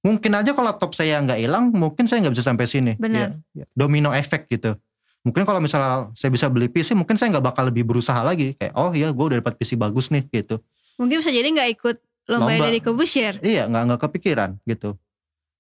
Mungkin 0.03 0.35
aja 0.35 0.51
kalau 0.51 0.75
laptop 0.75 0.99
saya 0.99 1.23
nggak 1.23 1.39
hilang, 1.39 1.71
mungkin 1.71 2.11
saya 2.11 2.19
nggak 2.27 2.35
bisa 2.35 2.51
sampai 2.51 2.67
sini. 2.67 2.99
Benar. 2.99 3.39
Ya, 3.55 3.63
ya. 3.63 3.65
Domino 3.71 4.11
efek 4.11 4.51
gitu. 4.51 4.75
Mungkin 5.23 5.47
kalau 5.47 5.63
misalnya 5.63 6.11
saya 6.19 6.35
bisa 6.35 6.51
beli 6.51 6.67
PC, 6.67 6.99
mungkin 6.99 7.15
saya 7.15 7.31
nggak 7.31 7.47
bakal 7.55 7.71
lebih 7.71 7.87
berusaha 7.87 8.19
lagi. 8.27 8.59
Kayak 8.59 8.75
oh 8.75 8.91
iya, 8.91 9.15
gue 9.15 9.25
udah 9.31 9.39
dapat 9.39 9.55
PC 9.55 9.79
bagus 9.79 10.11
nih 10.11 10.27
gitu. 10.35 10.59
Mungkin 10.99 11.23
bisa 11.23 11.31
jadi 11.31 11.47
nggak 11.47 11.71
ikut 11.79 11.97
lomba, 12.27 12.51
Lomba. 12.51 12.65
dari 12.67 12.83
Kobusier. 12.83 13.39
Iya, 13.39 13.71
nggak 13.71 13.83
nggak 13.87 14.01
kepikiran 14.03 14.51
gitu. 14.67 14.99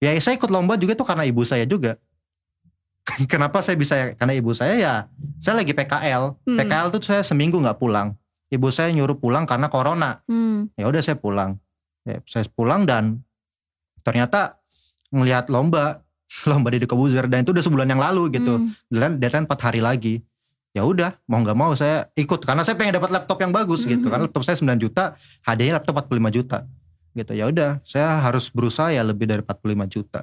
Ya 0.02 0.16
saya 0.18 0.34
ikut 0.34 0.50
lomba 0.50 0.80
juga 0.80 0.98
tuh 0.98 1.06
karena 1.06 1.28
ibu 1.28 1.46
saya 1.46 1.62
juga. 1.62 1.94
Kenapa 3.32 3.64
saya 3.64 3.76
bisa? 3.80 4.14
Karena 4.14 4.36
ibu 4.36 4.52
saya 4.52 4.74
ya, 4.76 4.94
saya 5.40 5.60
lagi 5.60 5.72
PKL. 5.72 6.36
Hmm. 6.46 6.58
PKL 6.60 6.88
tuh 6.94 7.02
saya 7.04 7.22
seminggu 7.24 7.58
nggak 7.58 7.80
pulang. 7.80 8.14
Ibu 8.50 8.68
saya 8.74 8.90
nyuruh 8.90 9.18
pulang 9.18 9.46
karena 9.46 9.70
corona. 9.70 10.20
Hmm. 10.26 10.68
Ya 10.74 10.90
udah 10.90 11.02
saya 11.02 11.16
pulang. 11.18 11.58
Ya, 12.02 12.18
saya 12.24 12.48
pulang 12.50 12.88
dan 12.88 13.20
ternyata 14.00 14.56
ngelihat 15.12 15.52
lomba 15.52 16.00
lomba 16.48 16.68
di 16.72 16.86
Kobuzer 16.86 17.26
dan 17.28 17.44
itu 17.44 17.52
udah 17.52 17.64
sebulan 17.64 17.88
yang 17.90 18.00
lalu 18.00 18.32
gitu 18.40 18.56
Hmm. 18.56 18.72
dan 18.88 19.18
deadline 19.20 19.44
4 19.44 19.66
hari 19.66 19.80
lagi 19.82 20.14
ya 20.70 20.86
udah 20.86 21.18
mau 21.26 21.42
nggak 21.42 21.58
mau 21.58 21.74
saya 21.74 22.06
ikut 22.14 22.46
karena 22.46 22.62
saya 22.62 22.78
pengen 22.78 22.94
dapat 22.94 23.10
laptop 23.10 23.42
yang 23.42 23.50
bagus 23.50 23.82
gitu 23.82 24.06
kan 24.06 24.22
laptop 24.22 24.46
saya 24.46 24.54
9 24.54 24.78
juta 24.78 25.18
hadiahnya 25.42 25.82
laptop 25.82 26.06
45 26.06 26.30
juta 26.38 26.58
gitu 27.18 27.32
ya 27.34 27.50
udah 27.50 27.82
saya 27.82 28.22
harus 28.22 28.46
berusaha 28.54 28.94
ya 28.94 29.02
lebih 29.02 29.26
dari 29.26 29.42
45 29.42 29.90
juta 29.90 30.22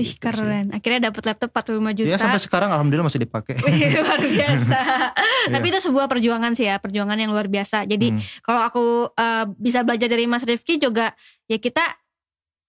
Ih 0.00 0.10
Gitu 0.10 0.18
keren. 0.18 0.66
Akhirnya 0.70 1.00
dapat 1.06 1.22
laptop 1.26 1.50
45 1.52 1.92
juta. 1.94 2.08
ya 2.08 2.16
sampai 2.16 2.40
sekarang 2.40 2.70
alhamdulillah 2.70 3.06
masih 3.06 3.20
dipakai 3.20 3.60
Wih, 3.60 3.92
luar 4.00 4.18
biasa. 4.18 4.80
Tapi 5.54 5.66
itu 5.66 5.78
sebuah 5.80 6.06
perjuangan 6.06 6.52
sih 6.52 6.64
ya, 6.64 6.76
perjuangan 6.76 7.14
yang 7.14 7.28
luar 7.28 7.46
biasa. 7.46 7.84
Jadi 7.84 8.10
Hmm. 8.10 8.20
kalau 8.40 8.60
aku 8.62 8.84
eh, 9.12 9.44
bisa 9.54 9.80
belajar 9.80 10.08
dari 10.08 10.24
Mas 10.24 10.42
Rifki 10.42 10.76
juga 10.76 11.12
ya 11.44 11.56
kita 11.56 11.84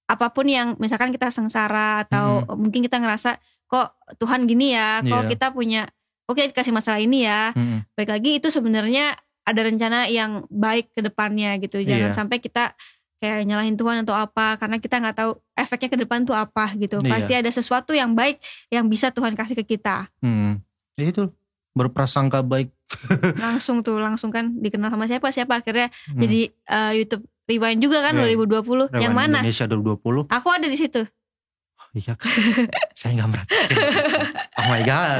apa 0.05 0.27
pun 0.29 0.43
yang 0.43 0.75
misalkan 0.75 1.09
kita 1.09 1.31
sengsara 1.31 2.03
atau 2.03 2.43
mungkin 2.53 2.83
kita 2.83 2.99
ngerasa 2.99 3.39
kok 3.65 3.95
Tuhan 4.17 4.43
gini 4.43 4.75
ya, 4.75 4.99
kok 4.99 5.23
Iya. 5.23 5.29
kita 5.29 5.47
punya 5.49 5.87
oke 6.27 6.43
dikasih 6.45 6.71
masalah 6.71 6.99
ini 6.99 7.23
ya. 7.23 7.55
Mm-mm. 7.55 7.87
Baik 7.95 8.11
lagi 8.11 8.31
itu 8.35 8.47
sebenarnya 8.47 9.15
ada 9.41 9.61
rencana 9.61 10.05
yang 10.05 10.43
baik 10.47 10.91
ke 10.91 11.01
depannya 11.01 11.55
gitu. 11.57 11.79
Jangan 11.79 12.11
Iya. 12.11 12.17
sampai 12.17 12.37
kita 12.37 12.75
kayak 13.21 13.45
nyalahin 13.45 13.77
Tuhan 13.77 14.01
atau 14.01 14.11
apa 14.11 14.57
karena 14.57 14.75
kita 14.75 14.97
nggak 14.97 15.15
tahu 15.15 15.31
efeknya 15.53 15.89
ke 15.89 15.97
depan 15.99 16.25
tuh 16.25 16.33
apa 16.33 16.73
gitu. 16.75 16.97
Iya. 16.99 17.07
Pasti 17.07 17.33
ada 17.33 17.47
sesuatu 17.47 17.93
yang 17.93 18.11
baik 18.11 18.41
yang 18.67 18.89
bisa 18.89 19.09
Tuhan 19.09 19.31
kasih 19.31 19.53
ke 19.55 19.77
kita. 19.77 20.09
Hmm. 20.19 20.57
Ya 20.97 21.07
itu 21.07 21.29
berprasangka 21.71 22.41
baik 22.41 22.67
langsung 23.39 23.79
tuh 23.79 23.95
langsung 23.95 24.27
kan 24.27 24.51
dikenal 24.53 24.89
sama 24.89 25.07
siapa 25.07 25.29
siapa 25.29 25.55
akhirnya 25.55 25.87
Hmm. 26.09 26.19
jadi 26.19 26.39
eh, 26.51 26.91
YouTube 26.99 27.23
Rewind 27.47 27.79
juga 27.79 28.01
kan 28.01 28.17
Iya. 28.17 28.35
2020 28.35 28.91
yang 28.97 29.15
Rewind 29.15 29.31
mana 29.31 29.39
Indonesia 29.39 29.65
2020 29.65 30.27
aku 30.27 30.47
ada 30.49 30.67
di 30.67 30.75
situ 30.75 31.01
Iya 31.91 32.15
kan 32.15 32.31
Saya 32.91 33.19
gak 33.19 33.29
merhatiin 33.29 33.75
Oh 34.55 34.65
my 34.65 34.79
god 34.81 35.19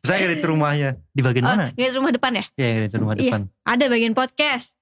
Saya 0.00 0.24
di 0.26 0.40
rumahnya 0.40 0.96
Di 1.08 1.20
bagian 1.20 1.44
oh 1.44 1.52
mana? 1.52 1.66
di 1.68 1.84
rumah 1.86 2.08
depan 2.10 2.32
ya 2.32 2.44
Iya 2.54 2.88
di 2.88 2.96
rumah 2.96 3.12
Iya. 3.12 3.28
depan 3.28 3.40
ada 3.62 3.84
bagian 3.88 4.12
podcast 4.12 4.72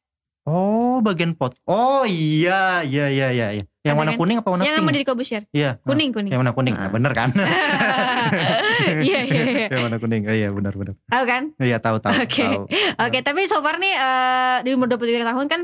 Oh 0.43 0.99
bagian 1.01 1.33
pot 1.33 1.53
Oh 1.65 2.03
iya 2.03 2.81
Iya 2.81 3.07
iya 3.07 3.29
iya 3.31 3.47
iya. 3.53 3.65
Yang 3.81 3.97
warna 3.97 4.13
kan? 4.13 4.19
kuning 4.19 4.37
apa 4.37 4.49
warna 4.49 4.63
yang 4.63 4.75
pink? 4.75 4.83
sama 4.83 4.93
di 4.93 5.05
Kobusher 5.05 5.43
Iya 5.51 5.71
kuning 5.81 6.11
kuning 6.11 6.31
Yang 6.31 6.41
warna 6.41 6.53
kuning 6.53 6.75
Ah. 6.75 6.89
Bener 6.89 7.13
kan 7.13 7.29
iya 9.07 9.21
iya 9.23 9.43
iya 9.43 9.67
Yang 9.69 9.83
warna 9.83 9.99
kuning 9.99 10.23
oh, 10.25 10.35
Iya 10.35 10.49
benar 10.51 10.73
benar 10.75 10.95
tahu 11.07 11.25
kan 11.25 11.43
Iya 11.57 11.77
tahu 11.79 11.97
tahu 11.99 12.13
Oke. 12.25 12.41
tahu. 12.43 12.63
oke 12.99 13.19
tapi 13.21 13.41
so 13.45 13.61
far 13.61 13.77
nih 13.77 13.93
eh, 13.93 14.57
di 14.63 14.71
umur 14.73 14.89
23 14.89 15.25
tahun 15.25 15.47
kan 15.47 15.61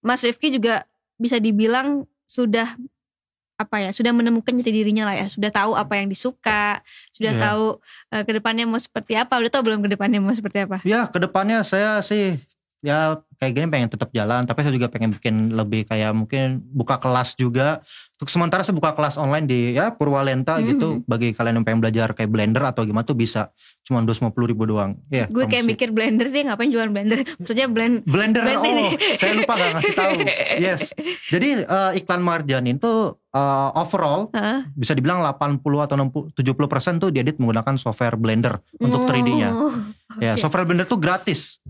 Mas 0.00 0.20
Rifki 0.20 0.48
juga 0.50 0.84
bisa 1.16 1.36
dibilang 1.36 2.04
sudah 2.24 2.76
apa 3.56 3.76
ya 3.78 3.90
sudah 3.90 4.12
menemukan 4.12 4.52
jati 4.52 4.68
dirinya 4.70 5.08
lah 5.08 5.16
ya 5.16 5.26
sudah 5.26 5.48
tahu 5.48 5.72
apa 5.72 5.96
yang 5.96 6.06
disuka 6.06 6.84
sudah 7.10 7.32
Iya. 7.32 7.40
tahu 7.42 7.64
eh, 8.10 8.22
ke 8.22 8.32
depannya 8.34 8.64
mau 8.64 8.76
seperti 8.76 9.16
apa 9.16 9.32
udah 9.34 9.48
tahu 9.48 9.62
belum 9.66 9.80
ke 9.80 9.90
depannya 9.90 10.20
mau 10.20 10.30
seperti 10.30 10.62
apa 10.62 10.84
Ya 10.84 11.04
ke 11.04 11.16
depannya 11.18 11.60
saya 11.62 11.98
sih 12.00 12.36
ya 12.80 12.98
kayak 13.36 13.52
gini 13.52 13.66
pengen 13.66 13.88
tetap 13.88 14.08
jalan 14.10 14.44
tapi 14.44 14.60
saya 14.60 14.72
juga 14.72 14.88
pengen 14.88 15.12
bikin 15.12 15.34
lebih 15.52 15.84
kayak 15.84 16.12
mungkin 16.12 16.60
buka 16.66 16.96
kelas 16.96 17.34
juga. 17.34 17.80
Untuk 18.16 18.32
sementara 18.32 18.64
saya 18.64 18.72
buka 18.72 18.96
kelas 18.96 19.14
online 19.14 19.44
di 19.44 19.60
ya 19.72 19.92
Purwalenta 19.92 20.56
Mhm. 20.56 20.64
gitu. 20.66 20.88
bagi 21.04 21.30
kalian 21.30 21.60
yang 21.60 21.64
pengen 21.64 21.80
belajar 21.80 22.08
kayak 22.10 22.28
blender 22.28 22.64
atau 22.64 22.82
gimana 22.82 23.04
tuh 23.04 23.12
bisa. 23.12 23.52
Cuma 23.82 24.00
250 24.00 24.16
ribu 24.46 24.64
doang. 24.64 24.96
Ya 25.06 25.28
gue 25.28 25.44
kayak 25.44 25.64
mikir 25.66 25.92
blender 25.92 26.28
dia 26.28 26.42
ngapain 26.42 26.72
jualan 26.72 26.88
blender? 26.88 27.28
Maksudnya 27.36 27.68
blend 27.68 28.02
blender 28.02 28.40
blend 28.40 28.56
oh 28.56 28.64
ini. 28.64 28.84
saya 29.14 29.36
lupa 29.36 29.52
gak 29.54 29.70
ngasih 29.74 29.94
tahu. 29.94 30.12
Yes. 30.66 30.96
Jadi 31.28 31.60
eh, 31.60 31.90
iklan 31.94 32.20
marjan 32.20 32.64
itu 32.64 32.92
eh, 33.30 33.70
overall 33.74 34.32
Hah? 34.32 34.64
bisa 34.72 34.92
dibilang 34.92 35.20
80 35.20 35.60
atau 35.82 35.94
60 35.94 36.32
70 36.32 36.40
persen 36.66 36.96
tuh 36.96 37.12
diedit 37.12 37.36
menggunakan 37.36 37.76
software 37.76 38.16
blender 38.16 38.64
untuk 38.76 39.04
3D-nya 39.04 39.50
Oh, 39.52 39.76
ya 40.24 40.34
software 40.34 40.64
blender 40.64 40.84
tuh 40.84 40.96
gratis 40.96 41.60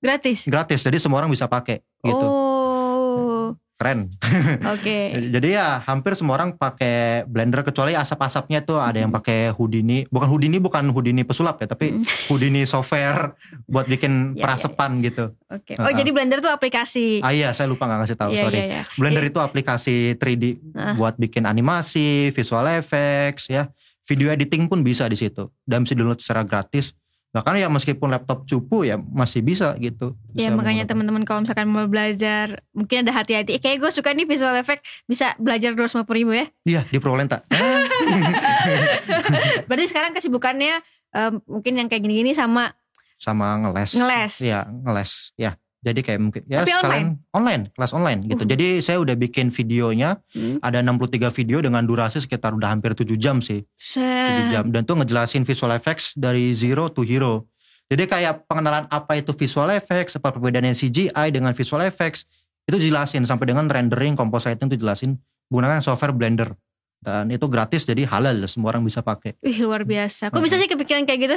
gratis 0.00 0.44
gratis 0.44 0.80
jadi 0.80 0.96
semua 0.96 1.20
orang 1.20 1.28
bisa 1.28 1.44
pakai 1.44 1.80
gitu 1.98 2.16
oh 2.18 3.48
keren 3.74 4.12
oke 4.76 4.98
jadi 5.32 5.48
ya 5.50 5.66
hampir 5.80 6.12
semua 6.12 6.36
orang 6.36 6.52
pakai 6.52 7.24
blender 7.24 7.60
kecuali 7.62 7.92
asap-asapnya 7.92 8.60
tuh 8.60 8.76
ada 8.76 8.96
yang 8.96 9.08
Hmm. 9.08 9.16
pakai 9.16 9.48
Houdini 9.50 10.04
bukan 10.06 10.28
Houdini 10.28 10.56
bukan 10.58 10.84
Houdini 10.86 11.22
pesulap 11.22 11.56
ya 11.58 11.66
tapi 11.66 11.88
Hmm. 11.90 12.04
Houdini 12.28 12.64
software 12.64 13.32
buat 13.64 13.84
bikin 13.86 14.12
Ya, 14.30 14.36
ya, 14.36 14.42
perasepan 14.44 15.00
gitu 15.00 15.32
oke 15.46 15.72
oh 15.74 15.82
Uh-uh. 15.82 15.96
jadi 15.96 16.10
blender 16.10 16.38
tuh 16.38 16.48
aplikasi 16.50 17.20
ah 17.20 17.32
iya 17.32 17.52
saya 17.52 17.66
lupa 17.66 17.84
nggak 17.84 18.00
ngasih 18.04 18.18
tahu 18.18 18.30
Iya, 18.30 18.42
sorry 18.42 18.58
iya, 18.58 18.66
iya. 18.70 18.82
Blender 18.94 19.22
Iya. 19.22 19.30
itu 19.32 19.38
aplikasi 19.38 19.96
3D 20.14 20.44
Ah. 20.72 20.92
buat 20.94 21.16
bikin 21.16 21.44
animasi 21.44 22.06
visual 22.30 22.68
effects 22.74 23.48
ya 23.48 23.72
video 24.02 24.28
editing 24.28 24.66
pun 24.66 24.80
bisa 24.80 25.06
di 25.06 25.16
situ 25.16 25.48
dan 25.62 25.84
bisa 25.84 25.92
download 25.94 26.20
secara 26.20 26.42
gratis 26.42 26.92
bahkan 27.30 27.54
ya 27.54 27.66
meskipun 27.66 28.08
laptop 28.08 28.42
cupu 28.42 28.82
ya 28.82 28.96
masih 28.96 29.38
bisa 29.40 29.72
gitu 29.76 30.14
Ya 30.30 30.46
Bisa 30.46 30.50
makanya 30.50 30.82
menggunakan. 30.82 30.88
teman-teman 30.88 31.22
kalau 31.22 31.38
misalkan 31.40 31.66
mau 31.66 31.84
belajar 31.84 32.62
mungkin 32.70 33.00
ada 33.00 33.10
hati-hati. 33.12 33.52
Eh, 33.52 33.58
Kayak 33.58 33.76
gue 33.80 33.90
suka 33.92 34.08
nih 34.10 34.24
visual 34.24 34.54
effect 34.54 34.80
bisa 35.04 35.32
belajar 35.36 35.72
250 35.72 36.04
ribu 36.12 36.30
ya. 36.32 36.44
iya 36.64 36.80
di 36.84 36.96
Prolenta 36.96 37.40
Berarti 39.66 39.84
sekarang 39.86 40.10
kesibukannya 40.10 40.80
em, 41.12 41.32
mungkin 41.44 41.72
yang 41.76 41.86
kayak 41.86 42.00
gini-gini 42.00 42.32
sama 42.32 42.72
sama 43.14 43.52
ngeles 43.58 43.92
ngeles. 43.92 44.32
Iya, 44.40 44.64
ngeles. 44.66 45.10
Ya. 45.36 45.54
Jadi 45.80 46.00
kayak 46.04 46.20
mungkin 46.20 46.42
ya 46.44 46.60
Tapi 46.60 46.76
sekalian 46.76 47.08
online, 47.32 47.62
kelas 47.72 47.92
online 47.96 48.20
gitu. 48.28 48.44
Uh. 48.44 48.48
Jadi 48.52 48.66
saya 48.84 49.00
udah 49.00 49.16
bikin 49.16 49.48
videonya, 49.48 50.20
Hmm. 50.36 50.60
ada 50.60 50.84
63 50.84 51.32
video 51.32 51.64
dengan 51.64 51.80
durasi 51.88 52.20
sekitar 52.20 52.52
udah 52.52 52.68
hampir 52.68 52.92
7 52.92 53.16
jam 53.16 53.40
sih. 53.40 53.64
7 53.64 53.80
Set. 53.80 54.52
jam 54.52 54.64
dan 54.68 54.84
tuh 54.84 55.00
ngejelasin 55.00 55.48
visual 55.48 55.72
effects 55.72 56.12
dari 56.12 56.52
zero 56.52 56.92
to 56.92 57.00
hero. 57.00 57.48
Jadi 57.88 58.06
kayak 58.06 58.44
pengenalan 58.46 58.86
apa 58.92 59.18
itu 59.18 59.32
visual 59.32 59.72
effects, 59.72 60.14
apa 60.20 60.30
perbedaannya 60.30 60.76
CGI 60.76 61.32
dengan 61.32 61.56
visual 61.56 61.82
effects, 61.82 62.28
itu 62.68 62.76
jelasin 62.78 63.26
sampai 63.26 63.50
dengan 63.50 63.66
rendering, 63.66 64.14
compositing 64.14 64.70
itu 64.70 64.78
jelasin 64.78 65.16
menggunakan 65.50 65.82
software 65.82 66.14
Blender. 66.14 66.54
Dan 67.00 67.32
itu 67.32 67.48
gratis 67.48 67.88
jadi 67.88 68.04
halal 68.04 68.44
semua 68.46 68.76
orang 68.76 68.84
bisa 68.84 69.00
pakai. 69.00 69.32
Wih 69.40 69.64
luar 69.64 69.88
biasa. 69.88 70.28
Kok 70.28 70.44
bisa 70.44 70.60
sih 70.60 70.68
kepikiran 70.68 71.08
kayak 71.08 71.20
gitu? 71.24 71.36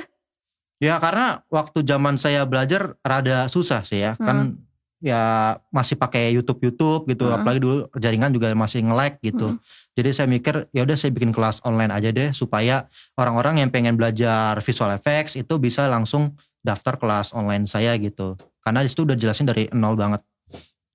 Ya 0.84 1.00
karena 1.00 1.48
waktu 1.48 1.80
zaman 1.88 2.20
saya 2.20 2.44
belajar 2.44 3.00
rada 3.00 3.48
susah 3.48 3.88
sih 3.88 4.04
ya. 4.04 4.20
Kan 4.20 4.60
ya 5.00 5.56
masih 5.72 5.96
pakai 5.96 6.36
YouTube 6.36 6.60
YouTube 6.60 7.08
gitu. 7.08 7.32
Hmm. 7.32 7.40
Apalagi 7.40 7.64
dulu 7.64 7.88
jaringan 7.96 8.36
juga 8.36 8.52
masih 8.52 8.84
nge-lag 8.84 9.16
gitu. 9.24 9.56
Hmm. 9.56 9.64
Jadi 9.96 10.10
saya 10.12 10.28
mikir 10.28 10.68
ya 10.76 10.84
udah 10.84 10.98
saya 11.00 11.16
bikin 11.16 11.32
kelas 11.32 11.64
online 11.64 11.96
aja 11.96 12.12
deh 12.12 12.36
supaya 12.36 12.92
orang-orang 13.16 13.64
yang 13.64 13.70
pengen 13.72 13.96
belajar 13.96 14.60
visual 14.60 14.92
effects 14.92 15.40
itu 15.40 15.56
bisa 15.56 15.88
langsung 15.88 16.36
daftar 16.60 17.00
kelas 17.00 17.32
online 17.32 17.64
saya 17.64 17.96
gitu. 17.96 18.36
Karena 18.60 18.84
di 18.84 18.92
situ 18.92 19.08
udah 19.08 19.16
jelasin 19.16 19.48
dari 19.48 19.72
nol 19.72 19.96
banget. 19.96 20.20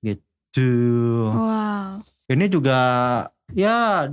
Gitu. 0.05 0.69
Wow. 1.33 2.05
Ini 2.29 2.45
juga 2.45 2.77
ya 3.57 4.05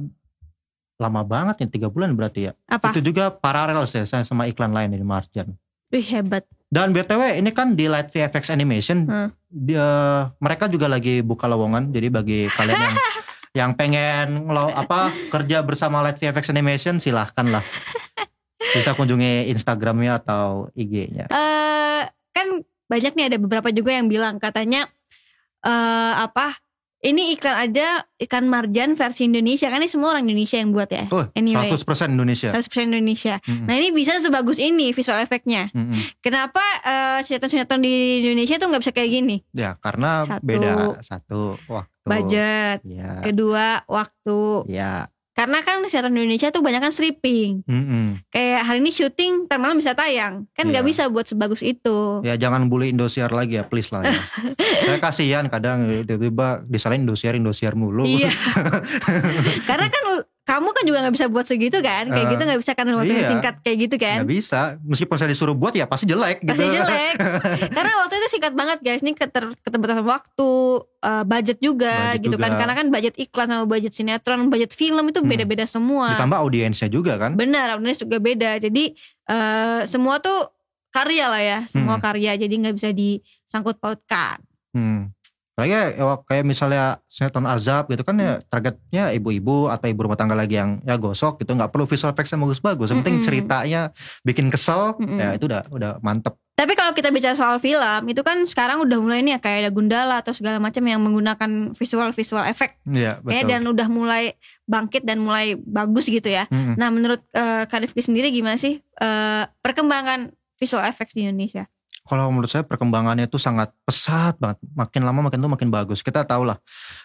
lama 0.97 1.23
banget 1.25 1.61
nih 1.61 1.69
tiga 1.69 1.89
bulan 1.93 2.17
berarti 2.17 2.49
ya. 2.49 2.53
Apa? 2.65 2.97
Itu 2.97 3.05
juga 3.05 3.29
paralel 3.29 3.85
sih 3.85 4.09
saya 4.09 4.25
sama 4.25 4.49
iklan 4.49 4.73
lain 4.73 4.97
di 4.97 5.05
Marjan. 5.05 5.53
Wih 5.89 6.03
hebat. 6.05 6.43
Dan 6.67 6.91
BTW 6.91 7.39
ini 7.39 7.51
kan 7.51 7.73
di 7.73 7.87
Light 7.87 8.11
VFX 8.11 8.51
Animation 8.51 9.07
Hmm. 9.07 9.31
dia 9.47 9.87
mereka 10.37 10.67
juga 10.67 10.87
lagi 10.87 11.23
buka 11.23 11.47
lowongan 11.47 11.89
jadi 11.89 12.11
bagi 12.11 12.51
kalian 12.51 12.77
yang 12.77 12.97
yang 13.65 13.71
pengen 13.73 14.45
ngelo 14.45 14.69
apa 14.69 15.15
kerja 15.31 15.63
bersama 15.63 16.03
Light 16.03 16.19
VFX 16.19 16.51
Animation 16.51 16.99
silahkan 16.99 17.47
lah 17.49 17.65
bisa 18.69 18.93
kunjungi 18.93 19.49
Instagramnya 19.49 20.21
atau 20.21 20.69
IG-nya. 20.75 21.31
eh 21.31 22.03
kan 22.35 22.47
banyak 22.87 23.15
nih 23.15 23.27
ada 23.31 23.39
beberapa 23.39 23.71
juga 23.71 23.95
yang 23.95 24.11
bilang 24.11 24.37
katanya 24.37 24.91
eh 25.63 26.15
apa? 26.19 26.59
Ini 26.97 27.37
iklan 27.37 27.57
aja 27.61 28.09
ikan 28.17 28.49
marjan 28.49 28.97
versi 28.97 29.29
Indonesia 29.29 29.69
kan 29.69 29.85
ini 29.85 29.91
semua 29.93 30.17
orang 30.17 30.25
Indonesia 30.25 30.57
yang 30.57 30.73
buat 30.73 30.89
ya. 30.89 31.05
Oh, 31.13 31.29
Anyway. 31.37 31.69
100% 31.69 32.09
Indonesia. 32.09 32.51
100% 32.57 32.89
Indonesia. 32.89 33.37
Mm-mm. 33.45 33.69
Nah 33.69 33.75
ini 33.77 33.93
bisa 33.93 34.17
sebagus 34.17 34.57
ini 34.57 34.97
visual 34.97 35.21
efeknya. 35.21 35.69
Mm-mm. 35.77 35.93
Kenapa 36.25 36.65
eh, 36.83 37.19
sinetron-sinetron 37.21 37.85
di 37.85 38.25
Indonesia 38.25 38.57
tuh 38.57 38.67
nggak 38.73 38.83
bisa 38.83 38.93
kayak 38.97 39.11
gini? 39.13 39.37
Ya 39.53 39.77
karena 39.77 40.25
Satu. 40.25 40.43
beda 40.43 40.73
satu 41.05 41.41
waktu. 41.69 42.09
Budget. 42.09 42.79
Ya. 42.89 43.21
Kedua 43.21 43.85
waktu. 43.87 44.65
Ya. 44.73 45.13
Karena 45.37 45.61
kan 45.61 45.85
sinetron 45.85 46.17
Indonesia 46.17 46.49
tuh 46.49 46.65
banyak 46.65 46.81
kan 46.81 46.89
stripping. 46.89 47.61
Mm-mm. 47.69 48.25
Kayak 48.33 48.65
hari 48.65 48.81
ini 48.81 48.89
syuting, 48.89 49.45
ntar 49.45 49.61
malam 49.61 49.77
bisa 49.77 49.93
tayang. 49.93 50.49
Kan 50.51 50.73
nggak 50.73 50.81
Iya. 50.81 50.89
bisa 50.89 51.03
buat 51.07 51.29
sebagus 51.29 51.61
itu. 51.61 52.25
Ya 52.25 52.35
jangan 52.35 52.67
bully 52.67 52.89
Indosiar 52.89 53.29
lagi 53.29 53.61
ya 53.61 53.69
please 53.69 53.93
lah 53.93 54.01
ya. 54.03 54.17
Saya 54.89 54.97
kasihan 54.97 55.45
kadang 55.47 56.09
tiba-tiba 56.09 56.65
disalahin 56.65 57.05
Indosiar 57.05 57.37
Indosiar 57.37 57.77
mulu. 57.77 58.09
Iya. 58.09 58.33
Karena 59.69 59.93
kan 59.93 60.05
kamu 60.47 60.69
kan 60.71 60.83
juga 60.83 60.99
nggak 61.03 61.13
bisa 61.13 61.27
buat 61.27 61.43
segitu 61.43 61.79
kan? 61.79 62.07
Kayak 62.07 62.23
Eh, 62.23 62.31
gitu 62.31 62.43
nggak 62.45 62.61
bisa 62.63 62.73
kan 62.73 62.87
waktu 62.89 63.13
iya. 63.13 63.27
singkat 63.27 63.55
kayak 63.61 63.79
gitu 63.83 63.97
kan? 63.97 64.17
Nggak 64.23 64.31
bisa. 64.33 64.61
Meskipun 64.81 65.17
saya 65.17 65.29
disuruh 65.29 65.53
buat 65.53 65.73
ya 65.73 65.85
pasti 65.85 66.07
jelek 66.07 66.39
gitu. 66.41 66.55
Pasti 66.55 66.67
jelek. 66.71 67.15
Karena 67.77 67.93
waktu 67.99 68.15
itu 68.15 68.29
singkat 68.31 68.55
banget 68.55 68.79
guys. 68.79 69.03
Ini 69.03 69.13
keter, 69.13 69.45
keterbatasan 69.59 70.03
waktu 70.03 70.49
eh, 71.03 71.25
budget 71.25 71.59
juga 71.59 71.95
Budget 72.15 72.23
gitu 72.23 72.37
kan. 72.37 72.49
juga. 72.49 72.59
karena 72.59 72.75
kan 72.75 72.87
budget 72.89 73.15
iklan 73.17 73.49
sama 73.49 73.65
budget 73.65 73.93
sinetron 73.93 74.41
budget 74.47 74.71
film 74.73 75.05
itu 75.05 75.19
Hmm. 75.19 75.29
beda-beda 75.29 75.65
semua. 75.65 76.15
Ditambah 76.15 76.39
audiensnya 76.41 76.89
juga 76.89 77.13
kan? 77.17 77.35
Benar 77.35 77.75
audiens 77.75 77.99
juga 77.99 78.17
beda. 78.17 78.57
Jadi 78.59 78.95
eh, 79.27 79.81
semua 79.85 80.17
tuh 80.19 80.47
karya 80.89 81.27
lah 81.27 81.43
ya. 81.45 81.59
Semua 81.67 81.99
Hmm. 81.99 82.05
karya. 82.05 82.33
Jadi 82.37 82.55
nggak 82.57 82.75
bisa 82.75 82.91
disangkut 82.91 83.77
pautkan 83.77 84.39
Hmm. 84.71 85.11
Apalagi 85.57 85.73
ya, 85.73 86.21
kayak 86.29 86.45
misalnya 86.45 87.01
sinetron 87.09 87.49
azab 87.49 87.89
gitu 87.89 88.05
kan 88.05 88.21
ya 88.21 88.45
targetnya 88.45 89.09
ibu-ibu 89.17 89.73
atau 89.73 89.89
ibu 89.89 90.05
rumah 90.05 90.21
tangga 90.21 90.37
lagi 90.37 90.61
yang 90.61 90.85
ya 90.85 91.01
gosok 91.01 91.41
gitu 91.41 91.57
nggak 91.57 91.73
perlu 91.73 91.89
visual 91.89 92.13
effects 92.13 92.29
yang 92.37 92.45
bagus-bagus 92.45 92.93
yang 92.93 93.01
penting 93.01 93.25
ceritanya 93.25 93.89
bikin 94.21 94.53
kesel 94.53 95.01
Mm-mm. 95.01 95.17
ya 95.17 95.33
itu 95.33 95.49
udah 95.49 95.65
udah 95.73 95.97
mantep 96.05 96.37
Tapi 96.57 96.73
kalau 96.77 96.93
kita 96.93 97.09
bicara 97.09 97.33
soal 97.33 97.57
film, 97.57 98.03
itu 98.09 98.21
kan 98.21 98.45
sekarang 98.45 98.85
udah 98.85 99.01
mulai 99.01 99.25
nih 99.25 99.37
ya 99.37 99.41
kayak 99.41 99.59
ada 99.65 99.71
Gundala 99.73 100.21
atau 100.21 100.37
segala 100.37 100.61
macam 100.61 100.85
yang 100.85 101.01
menggunakan 101.01 101.73
visual 101.73 102.13
visual 102.13 102.45
efek 102.45 102.77
Iya 102.85 103.21
ya 103.21 103.25
betul 103.25 103.49
dan 103.49 103.63
udah 103.65 103.89
mulai 103.89 104.25
bangkit 104.69 105.09
dan 105.09 105.25
mulai 105.25 105.57
bagus 105.57 106.05
gitu 106.09 106.29
ya. 106.29 106.45
Mm-mm. 106.53 106.77
Nah, 106.77 106.89
menurut 106.93 107.25
eh, 107.33 107.65
Kak 107.65 107.81
Rifki 107.81 108.05
sendiri 108.05 108.29
gimana 108.29 108.61
sih 108.61 108.81
eh, 108.81 109.43
perkembangan 109.65 110.37
visual 110.57 110.85
effects 110.85 111.17
di 111.17 111.29
Indonesia? 111.29 111.65
Kalau 112.07 112.31
menurut 112.31 112.47
saya 112.49 112.63
perkembangannya 112.63 113.27
itu 113.27 113.37
sangat 113.37 113.75
pesat 113.83 114.39
banget. 114.39 114.63
Makin 114.79 115.03
lama 115.03 115.27
makin 115.27 115.39
tuh 115.43 115.51
makin 115.51 115.69
bagus. 115.69 116.01
Kita 116.01 116.23
tahu 116.23 116.47
lah. 116.47 116.59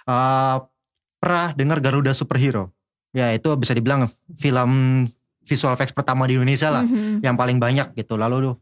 eh, 0.06 0.58
pernah 1.22 1.54
dengar 1.54 1.78
Garuda 1.82 2.14
Superhero? 2.14 2.74
Ya 3.12 3.34
itu 3.36 3.50
bisa 3.60 3.76
dibilang 3.76 4.08
film 4.40 4.72
visual 5.44 5.74
effects 5.74 5.92
pertama 5.92 6.30
di 6.30 6.38
Indonesia 6.38 6.70
lah. 6.70 6.86
Mhm. 6.86 7.26
Yang 7.26 7.36
paling 7.36 7.58
banyak 7.58 7.88
gitu. 7.98 8.16
Lalu 8.16 8.50
tuh 8.50 8.56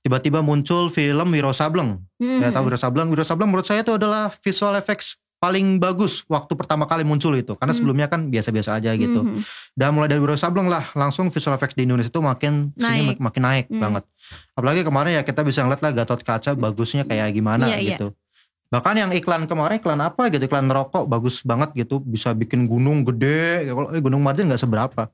tiba-tiba 0.00 0.40
muncul 0.44 0.88
film 0.88 1.28
Wiro 1.34 1.50
Sableng. 1.52 2.00
Mhm. 2.22 2.40
Ya 2.40 2.48
tahu 2.54 2.70
Wiro 2.70 2.78
Sableng. 2.80 3.08
Wiro 3.12 3.24
Sableng 3.26 3.50
menurut 3.50 3.66
saya 3.66 3.82
itu 3.82 3.92
adalah 3.94 4.30
visual 4.42 4.74
effects 4.78 5.18
paling 5.44 5.76
bagus 5.76 6.24
waktu 6.24 6.56
pertama 6.56 6.84
kali 6.84 7.04
muncul 7.04 7.36
itu. 7.36 7.52
Karena 7.52 7.70
Hmm. 7.70 7.78
sebelumnya 7.78 8.08
kan 8.08 8.26
biasa-biasa 8.26 8.80
aja 8.80 8.96
gitu. 8.96 9.20
Mhm. 9.20 9.44
Dan 9.70 9.92
mulai 9.92 10.08
dari 10.08 10.16
Wiro 10.18 10.32
Sableng 10.34 10.66
lah 10.66 10.88
langsung 10.92 11.28
visual 11.28 11.52
effects 11.52 11.76
di 11.76 11.84
Indonesia 11.84 12.08
itu 12.08 12.18
makin 12.18 12.72
sini 12.72 12.80
Naik. 13.04 13.06
mak- 13.10 13.22
makin 13.22 13.42
naik 13.42 13.66
Hmm. 13.68 13.80
banget. 13.80 14.04
Apalagi 14.54 14.80
kemarin 14.80 15.10
ya 15.14 15.22
kita 15.22 15.40
bisa 15.40 15.60
ngeliat 15.60 15.80
lah 15.80 15.92
Gatot 15.92 16.18
Kaca 16.18 16.50
bagusnya 16.54 17.04
kayak 17.04 17.28
gimana 17.30 17.68
Iya, 17.68 17.76
iya. 17.76 17.88
gitu. 17.92 18.16
Bahkan 18.64 18.94
yang 18.96 19.10
iklan 19.12 19.44
kemarin 19.44 19.78
iklan 19.78 20.00
apa 20.00 20.26
gitu 20.28 20.42
iklan 20.42 20.66
rokok 20.66 21.04
bagus 21.04 21.42
banget 21.42 21.70
gitu 21.76 22.00
bisa 22.00 22.32
bikin 22.32 22.64
gunung 22.64 23.04
gede. 23.04 23.68
Kalau 23.68 23.88
eh, 23.88 24.00
gunung 24.00 24.18
Martin 24.18 24.48
nggak 24.48 24.58
seberapa. 24.58 25.12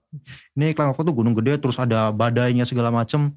Ini 0.54 0.70
iklan 0.70 0.94
rokok 0.94 1.04
tuh 1.04 1.12
gunung 1.12 1.34
gede 1.34 1.58
terus 1.58 1.76
ada 1.76 2.08
badainya 2.08 2.62
segala 2.62 2.88
macem. 2.88 3.34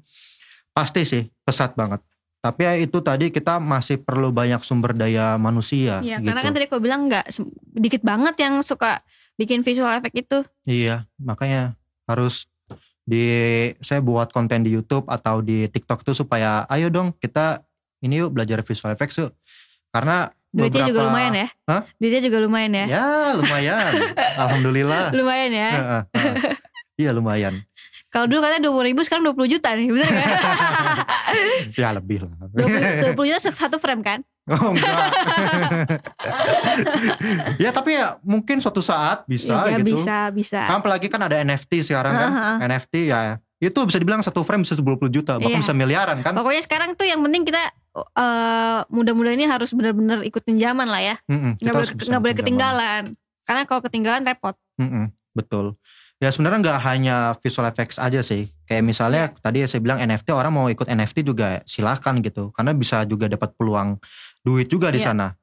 Pasti 0.70 1.02
sih 1.02 1.22
pesat 1.42 1.74
banget. 1.74 2.00
Tapi 2.44 2.60
ya 2.60 2.72
itu 2.76 3.00
tadi 3.00 3.32
kita 3.32 3.56
masih 3.56 3.96
perlu 3.96 4.28
banyak 4.28 4.60
sumber 4.60 4.92
daya 4.92 5.34
manusia 5.34 6.04
Iya, 6.04 6.20
gitu. 6.20 6.28
karena 6.28 6.40
kan 6.42 6.52
tadi 6.52 6.64
aku 6.68 6.76
bilang 6.76 7.08
nggak 7.08 7.32
dikit 7.72 8.04
banget 8.04 8.36
yang 8.36 8.60
suka 8.60 9.00
bikin 9.34 9.64
visual 9.64 9.88
effect 9.88 10.12
itu. 10.14 10.38
Iya, 10.62 11.08
makanya 11.16 11.72
harus 12.04 12.44
di 13.00 13.24
saya 13.80 14.00
buat 14.00 14.28
konten 14.28 14.60
di 14.60 14.70
YouTube 14.70 15.08
atau 15.08 15.40
di 15.40 15.64
TikTok 15.66 16.04
tuh 16.04 16.12
supaya 16.12 16.68
ayo 16.68 16.88
dong 16.88 17.12
kita 17.14 17.64
ini 18.00 18.20
yuk 18.20 18.30
belajar 18.30 18.60
visual 18.60 18.92
effects 18.92 19.16
yuk. 19.16 19.32
Karena 19.88 20.28
Duitnya 20.52 20.84
juga 20.84 21.00
beberapa- 21.00 21.08
lumayan 21.10 21.34
ya. 21.34 21.48
Hah? 21.64 21.82
Duitnya 21.96 22.22
juga 22.22 22.38
lumayan 22.38 22.72
ya. 22.74 22.84
Ya 22.86 23.06
lumayan, 23.34 23.90
alhamdulillah. 24.44 25.04
Lumayan 25.10 25.50
ya. 25.50 25.70
Iya 26.94 27.10
lumayan. 27.10 27.64
Kalau 28.06 28.30
dulu 28.30 28.38
katanya 28.38 28.70
20 28.70 28.86
ribu 28.86 29.00
sekarang 29.02 29.26
20 29.26 29.50
juta 29.50 29.74
nih, 29.74 29.90
bener 29.90 30.06
kan? 30.06 30.22
Ya 31.80 31.88
lebih 31.94 32.26
lah. 32.26 32.34
20, 32.54 33.14
20 33.16 33.28
juta 33.30 33.40
satu 33.50 33.76
frame 33.82 34.02
kan? 34.04 34.18
Oh 34.44 34.76
enggak. 34.76 34.96
ya 37.62 37.70
tapi 37.72 37.96
ya 37.96 38.20
mungkin 38.20 38.60
suatu 38.60 38.84
saat 38.84 39.24
bisa 39.24 39.64
ya, 39.72 39.80
gitu. 39.80 39.96
bisa, 39.96 40.28
bisa. 40.28 40.60
Kan 40.68 40.84
apalagi 40.84 41.08
kan 41.08 41.24
ada 41.24 41.40
NFT 41.40 41.80
sekarang 41.80 42.12
kan. 42.12 42.30
Heeh. 42.30 42.56
NFT 42.68 42.94
ya 43.08 43.40
itu 43.62 43.80
bisa 43.88 43.96
dibilang 43.96 44.20
satu 44.20 44.44
frame 44.44 44.68
bisa 44.68 44.76
20 44.76 45.08
juta 45.08 45.40
bahkan 45.40 45.56
Iya. 45.56 45.62
bisa 45.64 45.72
miliaran 45.72 46.20
kan. 46.20 46.36
Pokoknya 46.36 46.60
sekarang 46.60 46.92
tuh 46.92 47.08
yang 47.08 47.24
penting 47.24 47.48
kita 47.48 47.72
eh 47.94 48.78
muda-muda 48.92 49.30
ini 49.32 49.48
harus 49.48 49.72
benar-benar 49.72 50.20
ikutin 50.26 50.60
zaman 50.60 50.90
lah 50.90 51.00
ya. 51.00 51.16
Mm-mm, 51.30 51.56
kita 51.56 51.72
Nggak 51.72 51.74
boleh 51.74 51.88
nggak 51.96 52.22
boleh 52.22 52.36
ketinggalan. 52.36 53.02
Karena 53.48 53.62
kalau 53.64 53.80
ketinggalan 53.80 54.22
repot. 54.28 54.56
Mm-mm, 54.76 55.08
betul. 55.32 55.78
Ya 56.22 56.30
sebenarnya 56.30 56.60
nggak 56.62 56.80
hanya 56.86 57.16
visual 57.42 57.66
effects 57.66 57.98
aja 57.98 58.22
sih. 58.22 58.48
Kayak 58.64 58.82
misalnya 58.86 59.22
Iya. 59.28 59.38
tadi 59.42 59.58
saya 59.66 59.80
bilang 59.82 59.98
NFT 60.00 60.30
orang 60.30 60.52
mau 60.54 60.66
ikut 60.70 60.86
NFT 60.86 61.26
juga 61.26 61.60
silahkan 61.66 62.14
gitu. 62.22 62.54
Karena 62.54 62.72
bisa 62.72 63.02
juga 63.04 63.26
dapat 63.28 63.52
peluang 63.58 63.98
duit 64.40 64.70
juga 64.70 64.88
di 64.94 65.02
Iya. 65.02 65.10
sana. 65.12 65.34